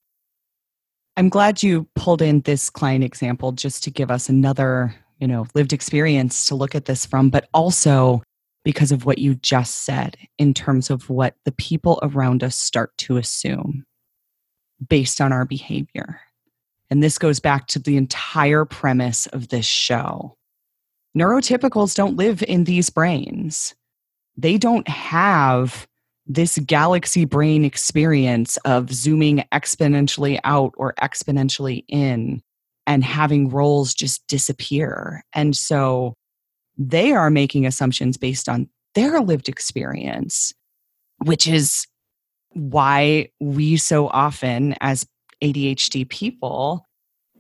I'm 1.18 1.30
glad 1.30 1.62
you 1.62 1.88
pulled 1.96 2.22
in 2.22 2.42
this 2.42 2.70
client 2.70 3.04
example 3.04 3.52
just 3.52 3.84
to 3.84 3.92
give 3.92 4.10
us 4.10 4.30
another, 4.30 4.96
you 5.20 5.28
know, 5.28 5.48
lived 5.54 5.74
experience 5.74 6.48
to 6.48 6.56
look 6.56 6.76
at 6.76 6.86
this 6.86 7.06
from, 7.06 7.30
but 7.30 7.50
also 7.54 8.22
because 8.68 8.92
of 8.92 9.06
what 9.06 9.18
you 9.18 9.34
just 9.36 9.86
said 9.86 10.18
in 10.38 10.54
terms 10.54 10.90
of 10.90 11.10
what 11.10 11.36
the 11.46 11.54
people 11.54 12.02
around 12.04 12.44
us 12.44 12.58
start 12.58 12.92
to 12.98 13.16
assume 13.16 13.86
based 14.90 15.22
on 15.22 15.32
our 15.32 15.46
behavior. 15.46 16.20
And 16.90 17.02
this 17.02 17.18
goes 17.18 17.40
back 17.40 17.68
to 17.68 17.80
the 17.80 17.96
entire 17.96 18.66
premise 18.66 19.26
of 19.28 19.48
this 19.48 19.66
show. 19.66 20.36
Neurotypicals 21.18 21.96
don't 21.96 22.18
live 22.18 22.44
in 22.44 22.66
these 22.66 22.90
brains. 22.90 23.74
They 24.36 24.58
don't 24.58 24.90
have 24.90 25.88
this 26.26 26.58
galaxy 26.58 27.24
brain 27.24 27.64
experience 27.64 28.58
of 28.66 28.92
zooming 28.92 29.46
exponentially 29.54 30.42
out 30.44 30.74
or 30.76 30.94
exponentially 30.96 31.86
in 31.88 32.42
and 32.86 33.06
having 33.06 33.48
roles 33.48 33.94
just 33.94 34.28
disappear. 34.28 35.24
And 35.32 35.56
so 35.56 36.17
they 36.78 37.12
are 37.12 37.30
making 37.30 37.66
assumptions 37.66 38.18
based 38.18 38.48
on 38.48 38.70
their 38.96 39.20
lived 39.22 39.50
experience, 39.50 40.54
which 41.24 41.48
is 41.48 41.88
why 42.54 43.30
we 43.40 43.78
so 43.78 44.08
often, 44.10 44.76
as 44.82 45.06
ADHD 45.44 46.08
people, 46.10 46.86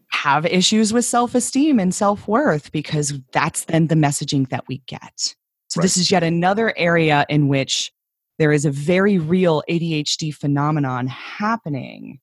have 0.09 0.45
issues 0.45 0.93
with 0.93 1.05
self 1.05 1.35
esteem 1.35 1.79
and 1.79 1.93
self 1.93 2.27
worth 2.27 2.71
because 2.71 3.13
that's 3.31 3.65
then 3.65 3.87
the 3.87 3.95
messaging 3.95 4.49
that 4.49 4.65
we 4.67 4.81
get. 4.87 5.35
So, 5.69 5.79
right. 5.79 5.83
this 5.83 5.97
is 5.97 6.11
yet 6.11 6.23
another 6.23 6.73
area 6.77 7.25
in 7.29 7.47
which 7.47 7.91
there 8.39 8.51
is 8.51 8.65
a 8.65 8.71
very 8.71 9.17
real 9.17 9.63
ADHD 9.69 10.33
phenomenon 10.33 11.07
happening, 11.07 12.19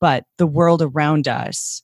but 0.00 0.24
the 0.38 0.46
world 0.46 0.82
around 0.82 1.28
us 1.28 1.82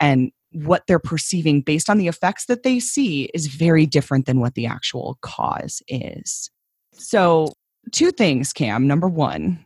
and 0.00 0.30
what 0.52 0.84
they're 0.86 0.98
perceiving 0.98 1.60
based 1.60 1.88
on 1.88 1.98
the 1.98 2.08
effects 2.08 2.46
that 2.46 2.62
they 2.62 2.80
see 2.80 3.30
is 3.34 3.46
very 3.46 3.86
different 3.86 4.26
than 4.26 4.40
what 4.40 4.54
the 4.54 4.66
actual 4.66 5.18
cause 5.22 5.82
is. 5.88 6.50
So, 6.92 7.52
two 7.90 8.10
things, 8.10 8.52
Cam. 8.52 8.86
Number 8.86 9.08
one, 9.08 9.64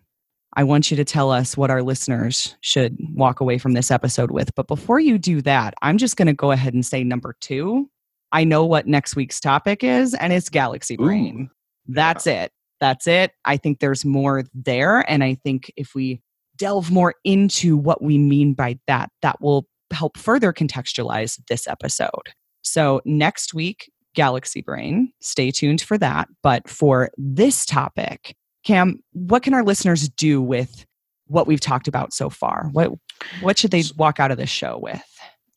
I 0.54 0.64
want 0.64 0.90
you 0.90 0.96
to 0.96 1.04
tell 1.04 1.30
us 1.30 1.56
what 1.56 1.70
our 1.70 1.82
listeners 1.82 2.56
should 2.60 2.96
walk 3.14 3.40
away 3.40 3.58
from 3.58 3.72
this 3.72 3.90
episode 3.90 4.30
with. 4.30 4.54
But 4.54 4.68
before 4.68 5.00
you 5.00 5.18
do 5.18 5.42
that, 5.42 5.74
I'm 5.82 5.98
just 5.98 6.16
going 6.16 6.26
to 6.26 6.32
go 6.32 6.50
ahead 6.50 6.74
and 6.74 6.86
say 6.86 7.04
number 7.04 7.36
two. 7.40 7.90
I 8.32 8.44
know 8.44 8.64
what 8.64 8.86
next 8.86 9.16
week's 9.16 9.40
topic 9.40 9.84
is, 9.84 10.14
and 10.14 10.32
it's 10.32 10.48
Galaxy 10.48 10.96
Brain. 10.96 11.48
Ooh. 11.50 11.92
That's 11.94 12.26
yeah. 12.26 12.44
it 12.44 12.52
that's 12.80 13.06
it. 13.06 13.32
I 13.44 13.56
think 13.56 13.80
there's 13.80 14.04
more 14.04 14.44
there. 14.54 15.08
And 15.10 15.22
I 15.24 15.34
think 15.34 15.72
if 15.76 15.94
we 15.94 16.20
delve 16.56 16.90
more 16.90 17.14
into 17.24 17.76
what 17.76 18.02
we 18.02 18.18
mean 18.18 18.54
by 18.54 18.78
that, 18.86 19.10
that 19.22 19.40
will 19.40 19.66
help 19.92 20.16
further 20.16 20.52
contextualize 20.52 21.40
this 21.48 21.66
episode. 21.66 22.32
So, 22.62 23.00
next 23.04 23.54
week, 23.54 23.90
Galaxy 24.14 24.62
Brain, 24.62 25.12
stay 25.20 25.50
tuned 25.50 25.80
for 25.80 25.98
that. 25.98 26.28
But 26.42 26.68
for 26.68 27.10
this 27.16 27.64
topic, 27.64 28.34
Cam, 28.64 29.00
what 29.12 29.42
can 29.42 29.54
our 29.54 29.64
listeners 29.64 30.08
do 30.08 30.42
with 30.42 30.84
what 31.26 31.46
we've 31.46 31.60
talked 31.60 31.88
about 31.88 32.12
so 32.12 32.30
far? 32.30 32.68
What, 32.72 32.92
what 33.40 33.58
should 33.58 33.70
they 33.70 33.84
walk 33.96 34.18
out 34.20 34.30
of 34.30 34.38
this 34.38 34.50
show 34.50 34.78
with? 34.78 35.02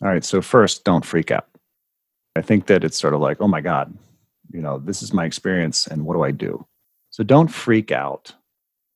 All 0.02 0.10
right. 0.10 0.24
So, 0.24 0.42
first, 0.42 0.84
don't 0.84 1.06
freak 1.06 1.32
out. 1.32 1.48
I 2.36 2.42
think 2.42 2.68
that 2.68 2.84
it's 2.84 2.98
sort 2.98 3.14
of 3.14 3.22
like, 3.22 3.42
oh 3.42 3.48
my 3.48 3.62
God, 3.62 3.98
you 4.52 4.62
know, 4.62 4.80
this 4.80 5.02
is 5.02 5.14
my 5.14 5.26
experience, 5.26 5.88
and 5.88 6.06
what 6.06 6.14
do 6.14 6.24
I 6.24 6.32
do? 6.32 6.66
So 7.10 7.24
don't 7.24 7.48
freak 7.48 7.92
out. 7.92 8.34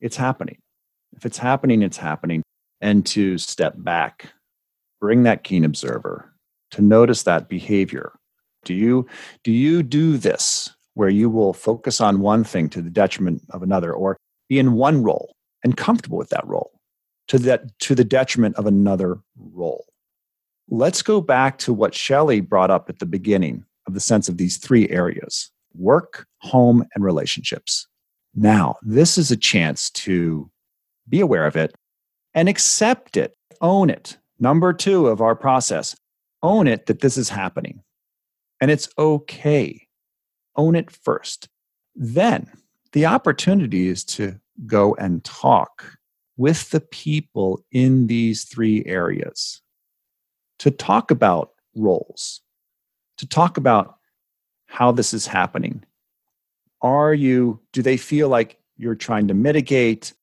It's 0.02 0.16
happening. 0.16 0.60
If 1.16 1.26
it's 1.26 1.38
happening, 1.38 1.82
it's 1.82 1.98
happening. 1.98 2.44
And 2.82 3.06
to 3.08 3.38
step 3.38 3.76
back, 3.78 4.33
bring 5.04 5.24
that 5.24 5.44
keen 5.44 5.66
observer 5.66 6.34
to 6.72 6.82
notice 6.82 7.24
that 7.24 7.50
behavior. 7.50 8.14
Do 8.64 8.74
you 8.74 9.06
do 9.44 9.52
you 9.52 9.84
do 9.84 10.16
this 10.16 10.74
where 10.94 11.10
you 11.10 11.30
will 11.30 11.52
focus 11.52 12.00
on 12.00 12.22
one 12.22 12.46
thing 12.46 12.70
to 12.70 12.82
the 12.82 12.90
detriment 12.90 13.42
of 13.50 13.64
another 13.64 13.92
or 13.92 14.16
be 14.48 14.60
in 14.60 14.72
one 14.72 15.04
role 15.04 15.36
and 15.62 15.76
comfortable 15.76 16.18
with 16.18 16.30
that 16.30 16.48
role 16.48 16.80
to 17.28 17.38
that 17.40 17.78
to 17.80 17.96
the 17.96 18.06
detriment 18.06 18.56
of 18.56 18.66
another 18.66 19.20
role? 19.36 19.84
Let's 20.70 21.02
go 21.02 21.20
back 21.20 21.58
to 21.58 21.74
what 21.74 21.94
Shelly 21.94 22.40
brought 22.40 22.72
up 22.72 22.88
at 22.88 23.00
the 23.00 23.06
beginning 23.06 23.66
of 23.86 23.96
the 23.96 24.00
sense 24.00 24.30
of 24.30 24.38
these 24.38 24.56
three 24.56 24.88
areas 24.88 25.52
work, 25.76 26.26
home, 26.38 26.86
and 26.96 27.04
relationships. 27.04 27.88
Now, 28.36 28.78
this 28.82 29.18
is 29.18 29.32
a 29.32 29.44
chance 29.52 29.90
to 30.06 30.50
be 31.10 31.20
aware 31.20 31.46
of 31.46 31.58
it 31.58 31.76
and 32.34 32.48
accept 32.48 33.18
it, 33.18 33.36
own 33.60 33.90
it. 33.90 34.18
Number 34.40 34.74
two 34.74 35.08
of 35.08 35.22
our 35.22 35.36
process 35.36 35.96
own 36.42 36.68
it 36.68 36.86
that 36.88 37.00
this 37.00 37.18
is 37.18 37.30
happening. 37.30 37.82
And 38.62 38.70
it's 38.70 38.90
okay. 38.98 39.88
Own 40.56 40.76
it 40.76 40.92
first. 40.92 41.48
Then 41.96 42.52
the 42.92 43.06
opportunity 43.06 43.88
is 43.88 44.04
to 44.06 44.40
go 44.66 44.94
and 44.96 45.24
talk 45.24 45.98
with 46.38 46.70
the 46.72 46.80
people 46.80 47.64
in 47.72 48.08
these 48.08 48.44
three 48.44 48.84
areas, 48.86 49.62
to 50.60 50.72
talk 50.72 51.12
about 51.12 51.52
roles, 51.76 52.42
to 53.18 53.28
talk 53.28 53.58
about 53.58 53.98
how 54.66 54.92
this 54.92 55.14
is 55.14 55.28
happening, 55.28 55.84
are 56.82 57.14
you 57.14 57.60
do 57.72 57.82
they 57.82 57.98
feel 57.98 58.30
like 58.30 58.60
you're 58.78 58.96
trying 58.96 59.28
to 59.28 59.34
mitigate 59.34 60.14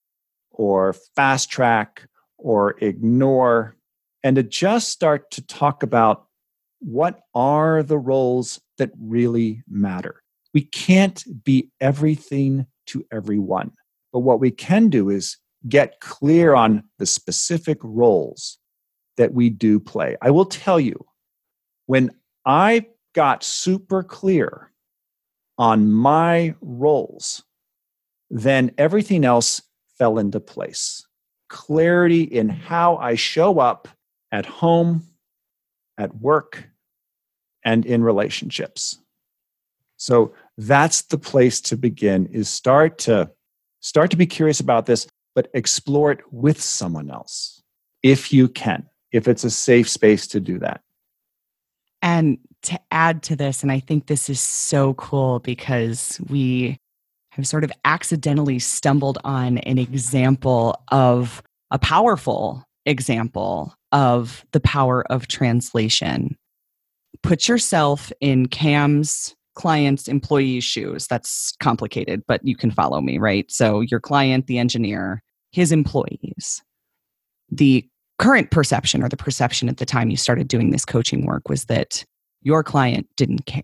or 0.51 0.93
fast 1.15 1.51
track 1.51 2.09
or 2.37 2.77
ignore 2.81 3.77
and 4.23 4.37
to 4.37 4.43
just 4.43 4.89
start 4.89 5.31
to 5.31 5.47
talk 5.47 5.83
about 5.83 6.27
what 6.81 7.21
are 7.35 7.83
the 7.83 7.99
roles 7.99 8.61
that 8.79 8.91
really 8.99 9.63
matter 9.69 10.23
we 10.55 10.63
can't 10.63 11.25
be 11.45 11.71
everything 11.81 12.67
to 12.87 13.05
everyone 13.13 13.71
but 14.13 14.21
what 14.21 14.41
we 14.41 14.51
can 14.51 14.89
do 14.89 15.11
is 15.11 15.37
get 15.69 16.01
clear 16.01 16.55
on 16.55 16.83
the 16.99 17.07
specific 17.07 17.79
roles 17.83 18.59
that 19.17 19.35
we 19.35 19.51
do 19.51 19.79
play 19.79 20.17
i 20.23 20.31
will 20.31 20.47
tell 20.47 20.81
you 20.81 20.99
when 21.87 22.11
i 22.47 22.87
got 23.15 23.43
super 23.43 24.03
clear 24.03 24.71
on 25.61 25.93
my 25.93 26.55
roles, 26.63 27.45
then 28.31 28.73
everything 28.79 29.27
else 29.27 29.61
fell 29.99 30.19
into 30.19 30.41
place. 30.41 31.07
Clarity 31.51 32.23
in 32.23 32.49
how 32.49 32.97
I 32.97 33.15
show 33.15 33.59
up 33.59 33.87
at 34.33 34.47
home, 34.47 35.05
at 35.99 36.17
work, 36.17 36.69
and 37.65 37.85
in 37.85 38.03
relationships. 38.03 38.99
So 39.97 40.35
that's 40.57 41.03
the 41.03 41.19
place 41.19 41.61
to 41.63 41.77
begin 41.77 42.27
is 42.27 42.49
start 42.49 42.99
to 42.99 43.31
start 43.81 44.11
to 44.11 44.17
be 44.17 44.27
curious 44.27 44.61
about 44.61 44.87
this 44.87 45.07
but 45.35 45.49
explore 45.55 46.13
it 46.13 46.21
with 46.31 46.61
someone 46.61 47.11
else 47.11 47.63
if 48.03 48.33
you 48.33 48.47
can 48.47 48.87
if 49.11 49.27
it's 49.27 49.45
a 49.45 49.51
safe 49.51 49.89
space 49.89 50.27
to 50.27 50.41
do 50.41 50.59
that 50.59 50.83
and 52.03 52.39
to 52.63 52.79
add 52.91 53.23
to 53.25 53.37
this, 53.37 53.63
and 53.63 53.73
I 53.73 53.81
think 53.81 54.07
this 54.07 54.29
is 54.29 54.41
so 54.41 54.95
cool 54.95 55.39
because 55.41 56.21
we 56.29 56.79
have 57.33 57.47
sort 57.47 57.65
of 57.65 57.73
accidentally 57.85 58.59
stumbled 58.59 59.19
on 59.25 59.59
an 59.59 59.79
example 59.79 60.83
of 60.89 61.43
a 61.71 61.79
powerful 61.79 62.65
example 62.87 63.75
of 63.93 64.45
the 64.53 64.61
power 64.61 65.05
of 65.11 65.29
translation. 65.29 66.37
Put 67.23 67.49
yourself 67.49 68.13
in 68.21 68.47
Cam's 68.47 69.35
client's 69.55 70.09
employee's 70.09 70.65
shoes. 70.65 71.07
That's 71.07 71.55
complicated, 71.61 72.23
but 72.27 72.41
you 72.45 72.57
can 72.57 72.71
follow 72.71 73.01
me, 73.01 73.19
right? 73.19 73.51
So, 73.51 73.81
your 73.81 74.01
client, 74.01 74.47
the 74.47 74.59
engineer, 74.59 75.23
his 75.51 75.73
employees. 75.73 76.63
The 77.51 77.87
current 78.19 78.51
perception 78.51 79.03
or 79.03 79.09
the 79.09 79.17
perception 79.17 79.69
at 79.69 79.79
the 79.79 79.87
time 79.87 80.11
you 80.11 80.17
started 80.17 80.47
doing 80.47 80.71
this 80.71 80.85
coaching 80.85 81.27
work 81.27 81.49
was 81.49 81.65
that 81.65 82.05
your 82.43 82.63
client 82.63 83.09
didn't 83.17 83.47
care. 83.47 83.63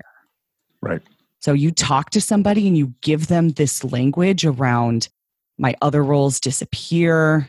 Right. 0.80 1.02
So 1.40 1.52
you 1.52 1.70
talk 1.70 2.10
to 2.10 2.20
somebody 2.20 2.66
and 2.66 2.76
you 2.76 2.94
give 3.02 3.28
them 3.28 3.50
this 3.50 3.84
language 3.84 4.44
around 4.44 5.08
my 5.58 5.74
other 5.82 6.02
roles 6.02 6.40
disappear. 6.40 7.48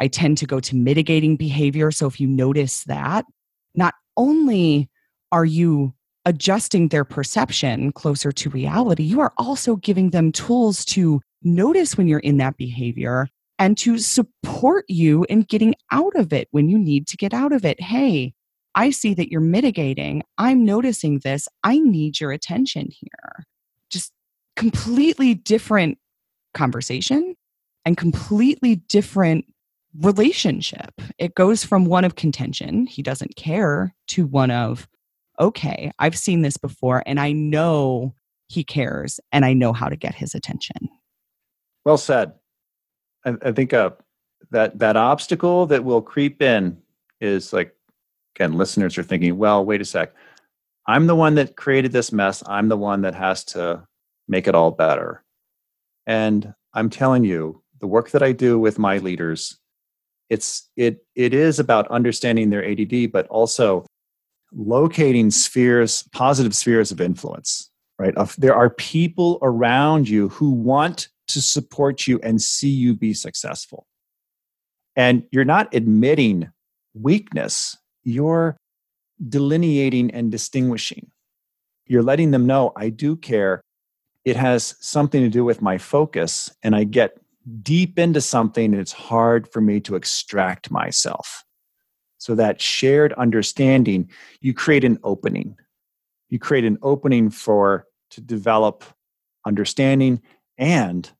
I 0.00 0.08
tend 0.08 0.38
to 0.38 0.46
go 0.46 0.60
to 0.60 0.74
mitigating 0.74 1.36
behavior. 1.36 1.90
So 1.90 2.06
if 2.06 2.18
you 2.18 2.26
notice 2.26 2.84
that, 2.84 3.26
not 3.74 3.94
only 4.16 4.88
are 5.30 5.44
you 5.44 5.94
adjusting 6.24 6.88
their 6.88 7.04
perception 7.04 7.92
closer 7.92 8.32
to 8.32 8.50
reality, 8.50 9.02
you 9.02 9.20
are 9.20 9.32
also 9.36 9.76
giving 9.76 10.10
them 10.10 10.32
tools 10.32 10.84
to 10.86 11.20
notice 11.42 11.96
when 11.96 12.08
you're 12.08 12.18
in 12.18 12.38
that 12.38 12.56
behavior 12.56 13.28
and 13.58 13.76
to 13.78 13.98
support 13.98 14.86
you 14.88 15.26
in 15.28 15.42
getting 15.42 15.74
out 15.92 16.16
of 16.16 16.32
it 16.32 16.48
when 16.50 16.68
you 16.68 16.78
need 16.78 17.06
to 17.08 17.16
get 17.16 17.34
out 17.34 17.52
of 17.52 17.64
it. 17.64 17.80
Hey, 17.80 18.32
I 18.74 18.90
see 18.90 19.12
that 19.14 19.30
you're 19.30 19.40
mitigating. 19.40 20.22
I'm 20.38 20.64
noticing 20.64 21.18
this. 21.18 21.46
I 21.62 21.78
need 21.78 22.20
your 22.20 22.32
attention 22.32 22.88
here. 22.90 23.44
Just 23.90 24.12
completely 24.56 25.34
different 25.34 25.98
conversation 26.54 27.34
and 27.84 27.96
completely 27.96 28.76
different 28.76 29.44
relationship. 29.98 31.00
It 31.18 31.34
goes 31.34 31.64
from 31.64 31.84
one 31.84 32.04
of 32.04 32.14
contention, 32.14 32.86
he 32.86 33.02
doesn't 33.02 33.36
care, 33.36 33.94
to 34.08 34.26
one 34.26 34.50
of, 34.50 34.88
okay, 35.38 35.90
I've 35.98 36.16
seen 36.16 36.42
this 36.42 36.56
before 36.56 37.02
and 37.06 37.18
I 37.18 37.32
know 37.32 38.14
he 38.48 38.64
cares 38.64 39.20
and 39.32 39.44
I 39.44 39.52
know 39.52 39.72
how 39.72 39.88
to 39.88 39.96
get 39.96 40.14
his 40.14 40.34
attention. 40.34 40.88
Well 41.84 41.98
said. 41.98 42.32
I, 43.24 43.34
I 43.42 43.52
think 43.52 43.72
uh, 43.72 43.90
that 44.50 44.78
that 44.78 44.96
obstacle 44.96 45.66
that 45.66 45.84
will 45.84 46.02
creep 46.02 46.42
in 46.42 46.78
is 47.20 47.52
like 47.52 47.74
again, 48.34 48.54
listeners 48.54 48.96
are 48.96 49.02
thinking, 49.02 49.36
well, 49.36 49.64
wait 49.64 49.80
a 49.80 49.84
sec. 49.84 50.14
I'm 50.86 51.06
the 51.06 51.14
one 51.14 51.34
that 51.34 51.56
created 51.56 51.92
this 51.92 52.12
mess. 52.12 52.42
I'm 52.46 52.68
the 52.68 52.76
one 52.76 53.02
that 53.02 53.14
has 53.14 53.44
to 53.46 53.86
make 54.26 54.48
it 54.48 54.54
all 54.54 54.70
better. 54.70 55.22
And 56.06 56.54
I'm 56.74 56.90
telling 56.90 57.24
you, 57.24 57.62
the 57.80 57.86
work 57.86 58.10
that 58.10 58.22
I 58.22 58.32
do 58.32 58.58
with 58.58 58.78
my 58.78 58.98
leaders, 58.98 59.58
it's 60.30 60.68
it 60.76 61.04
it 61.14 61.34
is 61.34 61.58
about 61.58 61.90
understanding 61.90 62.50
their 62.50 62.64
ADD, 62.64 63.12
but 63.12 63.26
also 63.28 63.84
locating 64.52 65.30
spheres, 65.30 66.04
positive 66.12 66.54
spheres 66.54 66.90
of 66.90 67.00
influence. 67.00 67.70
Right? 67.98 68.14
There 68.38 68.54
are 68.54 68.70
people 68.70 69.38
around 69.42 70.08
you 70.08 70.30
who 70.30 70.52
want 70.52 71.08
to 71.28 71.42
support 71.42 72.06
you 72.06 72.18
and 72.22 72.40
see 72.40 72.70
you 72.70 72.94
be 72.94 73.12
successful. 73.12 73.86
And 74.96 75.24
you're 75.30 75.44
not 75.44 75.74
admitting 75.74 76.50
weakness 76.94 77.76
you're 78.04 78.56
delineating 79.28 80.10
and 80.12 80.30
distinguishing. 80.30 81.10
You're 81.86 82.02
letting 82.02 82.30
them 82.30 82.46
know, 82.46 82.72
I 82.76 82.88
do 82.88 83.16
care. 83.16 83.60
It 84.24 84.36
has 84.36 84.76
something 84.80 85.22
to 85.22 85.28
do 85.28 85.44
with 85.44 85.62
my 85.62 85.78
focus, 85.78 86.50
and 86.62 86.76
I 86.76 86.84
get 86.84 87.19
deep 87.62 87.98
into 87.98 88.20
something, 88.20 88.72
and 88.72 88.80
it's 88.80 88.92
hard 88.92 89.50
for 89.52 89.60
me 89.60 89.80
to 89.80 89.96
extract 89.96 90.70
myself. 90.70 91.44
So, 92.18 92.34
that 92.34 92.60
shared 92.60 93.12
understanding, 93.14 94.10
you 94.40 94.52
create 94.54 94.84
an 94.84 94.98
opening. 95.02 95.56
You 96.28 96.38
create 96.38 96.64
an 96.64 96.78
opening 96.82 97.30
for 97.30 97.86
to 98.10 98.20
develop 98.20 98.84
understanding 99.46 100.20
and 100.58 101.10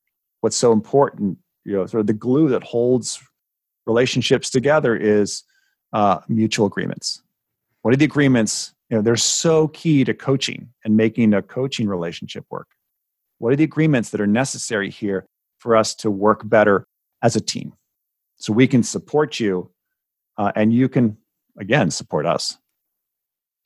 what's 0.40 0.56
so 0.56 0.72
important, 0.72 1.38
you 1.64 1.72
know, 1.72 1.86
sort 1.86 2.00
of 2.00 2.06
the 2.06 2.12
glue 2.12 2.48
that 2.50 2.62
holds 2.62 3.20
relationships 3.86 4.50
together 4.50 4.94
is 4.96 5.42
uh, 5.92 6.20
mutual 6.28 6.66
agreements. 6.66 7.22
What 7.82 7.94
are 7.94 7.96
the 7.96 8.04
agreements? 8.04 8.74
You 8.90 8.96
know, 8.96 9.02
they're 9.02 9.16
so 9.16 9.68
key 9.68 10.04
to 10.04 10.14
coaching 10.14 10.68
and 10.84 10.96
making 10.96 11.32
a 11.32 11.42
coaching 11.42 11.88
relationship 11.88 12.44
work. 12.50 12.68
What 13.38 13.52
are 13.52 13.56
the 13.56 13.64
agreements 13.64 14.10
that 14.10 14.20
are 14.20 14.26
necessary 14.26 14.90
here 14.90 15.26
for 15.60 15.76
us 15.76 15.94
to 15.96 16.10
work 16.10 16.48
better 16.48 16.86
as 17.22 17.36
a 17.36 17.40
team? 17.40 17.72
So 18.36 18.52
we 18.52 18.66
can 18.66 18.82
support 18.82 19.38
you 19.38 19.70
uh, 20.36 20.52
and 20.56 20.72
you 20.72 20.88
can, 20.88 21.16
again, 21.58 21.90
support 21.90 22.26
us. 22.26 22.58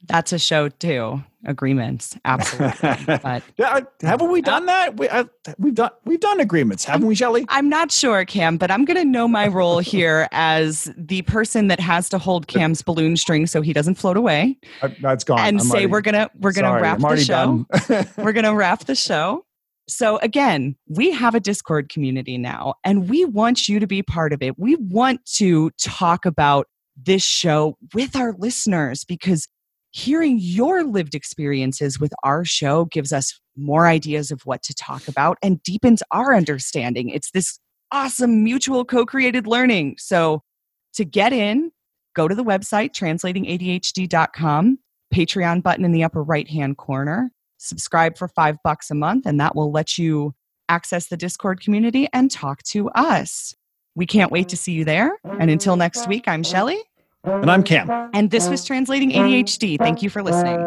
That's 0.06 0.32
a 0.32 0.38
show 0.38 0.68
too. 0.68 1.22
Agreements, 1.46 2.16
absolutely. 2.24 3.18
but 3.22 3.42
yeah, 3.58 3.80
haven't 4.00 4.30
we 4.30 4.40
done 4.40 4.66
that? 4.66 4.96
We, 4.96 5.06
have 5.08 5.28
done 5.74 5.90
we've 6.04 6.20
done 6.20 6.40
agreements, 6.40 6.84
haven't 6.84 7.06
we, 7.06 7.14
Shelly? 7.14 7.44
I'm 7.48 7.68
not 7.68 7.92
sure, 7.92 8.24
Cam, 8.24 8.56
but 8.56 8.70
I'm 8.70 8.86
going 8.86 8.96
to 8.96 9.04
know 9.04 9.28
my 9.28 9.48
role 9.48 9.78
here 9.80 10.26
as 10.32 10.90
the 10.96 11.22
person 11.22 11.68
that 11.68 11.80
has 11.80 12.08
to 12.10 12.18
hold 12.18 12.46
Cam's 12.46 12.80
balloon 12.82 13.16
string 13.16 13.46
so 13.46 13.60
he 13.60 13.72
doesn't 13.72 13.96
float 13.96 14.16
away. 14.16 14.58
Uh, 14.80 14.88
that's 15.02 15.22
gone. 15.22 15.40
And 15.40 15.60
I'm 15.60 15.66
say 15.66 15.70
already, 15.70 15.86
we're 15.86 16.00
gonna 16.00 16.30
we're 16.40 16.52
gonna 16.52 16.68
sorry, 16.68 16.82
wrap 16.82 16.98
the 16.98 17.16
show. 17.16 17.66
we're 18.22 18.32
gonna 18.32 18.54
wrap 18.54 18.84
the 18.84 18.94
show. 18.94 19.44
So 19.86 20.18
again, 20.18 20.76
we 20.88 21.10
have 21.10 21.34
a 21.34 21.40
Discord 21.40 21.88
community 21.88 22.38
now, 22.38 22.74
and 22.84 23.08
we 23.08 23.24
want 23.24 23.68
you 23.68 23.78
to 23.78 23.86
be 23.86 24.02
part 24.02 24.32
of 24.32 24.42
it. 24.42 24.58
We 24.58 24.76
want 24.76 25.24
to 25.36 25.70
talk 25.78 26.24
about 26.24 26.66
this 26.96 27.24
show 27.24 27.76
with 27.92 28.16
our 28.16 28.34
listeners 28.38 29.04
because 29.04 29.46
hearing 29.90 30.38
your 30.40 30.84
lived 30.84 31.14
experiences 31.14 32.00
with 32.00 32.12
our 32.22 32.44
show 32.44 32.86
gives 32.86 33.12
us 33.12 33.38
more 33.56 33.86
ideas 33.86 34.30
of 34.30 34.40
what 34.44 34.62
to 34.62 34.74
talk 34.74 35.06
about 35.06 35.38
and 35.42 35.62
deepens 35.62 36.02
our 36.10 36.34
understanding. 36.34 37.10
It's 37.10 37.30
this 37.30 37.58
awesome 37.92 38.42
mutual 38.42 38.84
co 38.84 39.04
created 39.06 39.46
learning. 39.46 39.96
So, 39.98 40.42
to 40.94 41.04
get 41.04 41.32
in, 41.32 41.72
go 42.14 42.28
to 42.28 42.34
the 42.34 42.44
website 42.44 42.92
translatingadhd.com, 42.92 44.78
Patreon 45.12 45.62
button 45.62 45.84
in 45.84 45.92
the 45.92 46.04
upper 46.04 46.22
right 46.22 46.48
hand 46.48 46.76
corner, 46.76 47.30
subscribe 47.64 48.16
for 48.16 48.28
five 48.28 48.58
bucks 48.62 48.90
a 48.90 48.94
month, 48.94 49.26
and 49.26 49.40
that 49.40 49.56
will 49.56 49.72
let 49.72 49.98
you 49.98 50.34
access 50.68 51.06
the 51.06 51.16
Discord 51.16 51.60
community 51.60 52.08
and 52.12 52.30
talk 52.30 52.62
to 52.64 52.88
us. 52.90 53.54
We 53.94 54.06
can't 54.06 54.32
wait 54.32 54.48
to 54.48 54.56
see 54.56 54.72
you 54.72 54.84
there. 54.84 55.16
And 55.38 55.50
until 55.50 55.76
next 55.76 56.08
week, 56.08 56.26
I'm 56.26 56.42
Shelly. 56.42 56.78
And 57.24 57.50
I'm 57.50 57.62
Cam. 57.62 58.10
And 58.12 58.30
this 58.30 58.48
was 58.48 58.64
Translating 58.64 59.10
ADHD. 59.12 59.78
Thank 59.78 60.02
you 60.02 60.10
for 60.10 60.22
listening. 60.22 60.60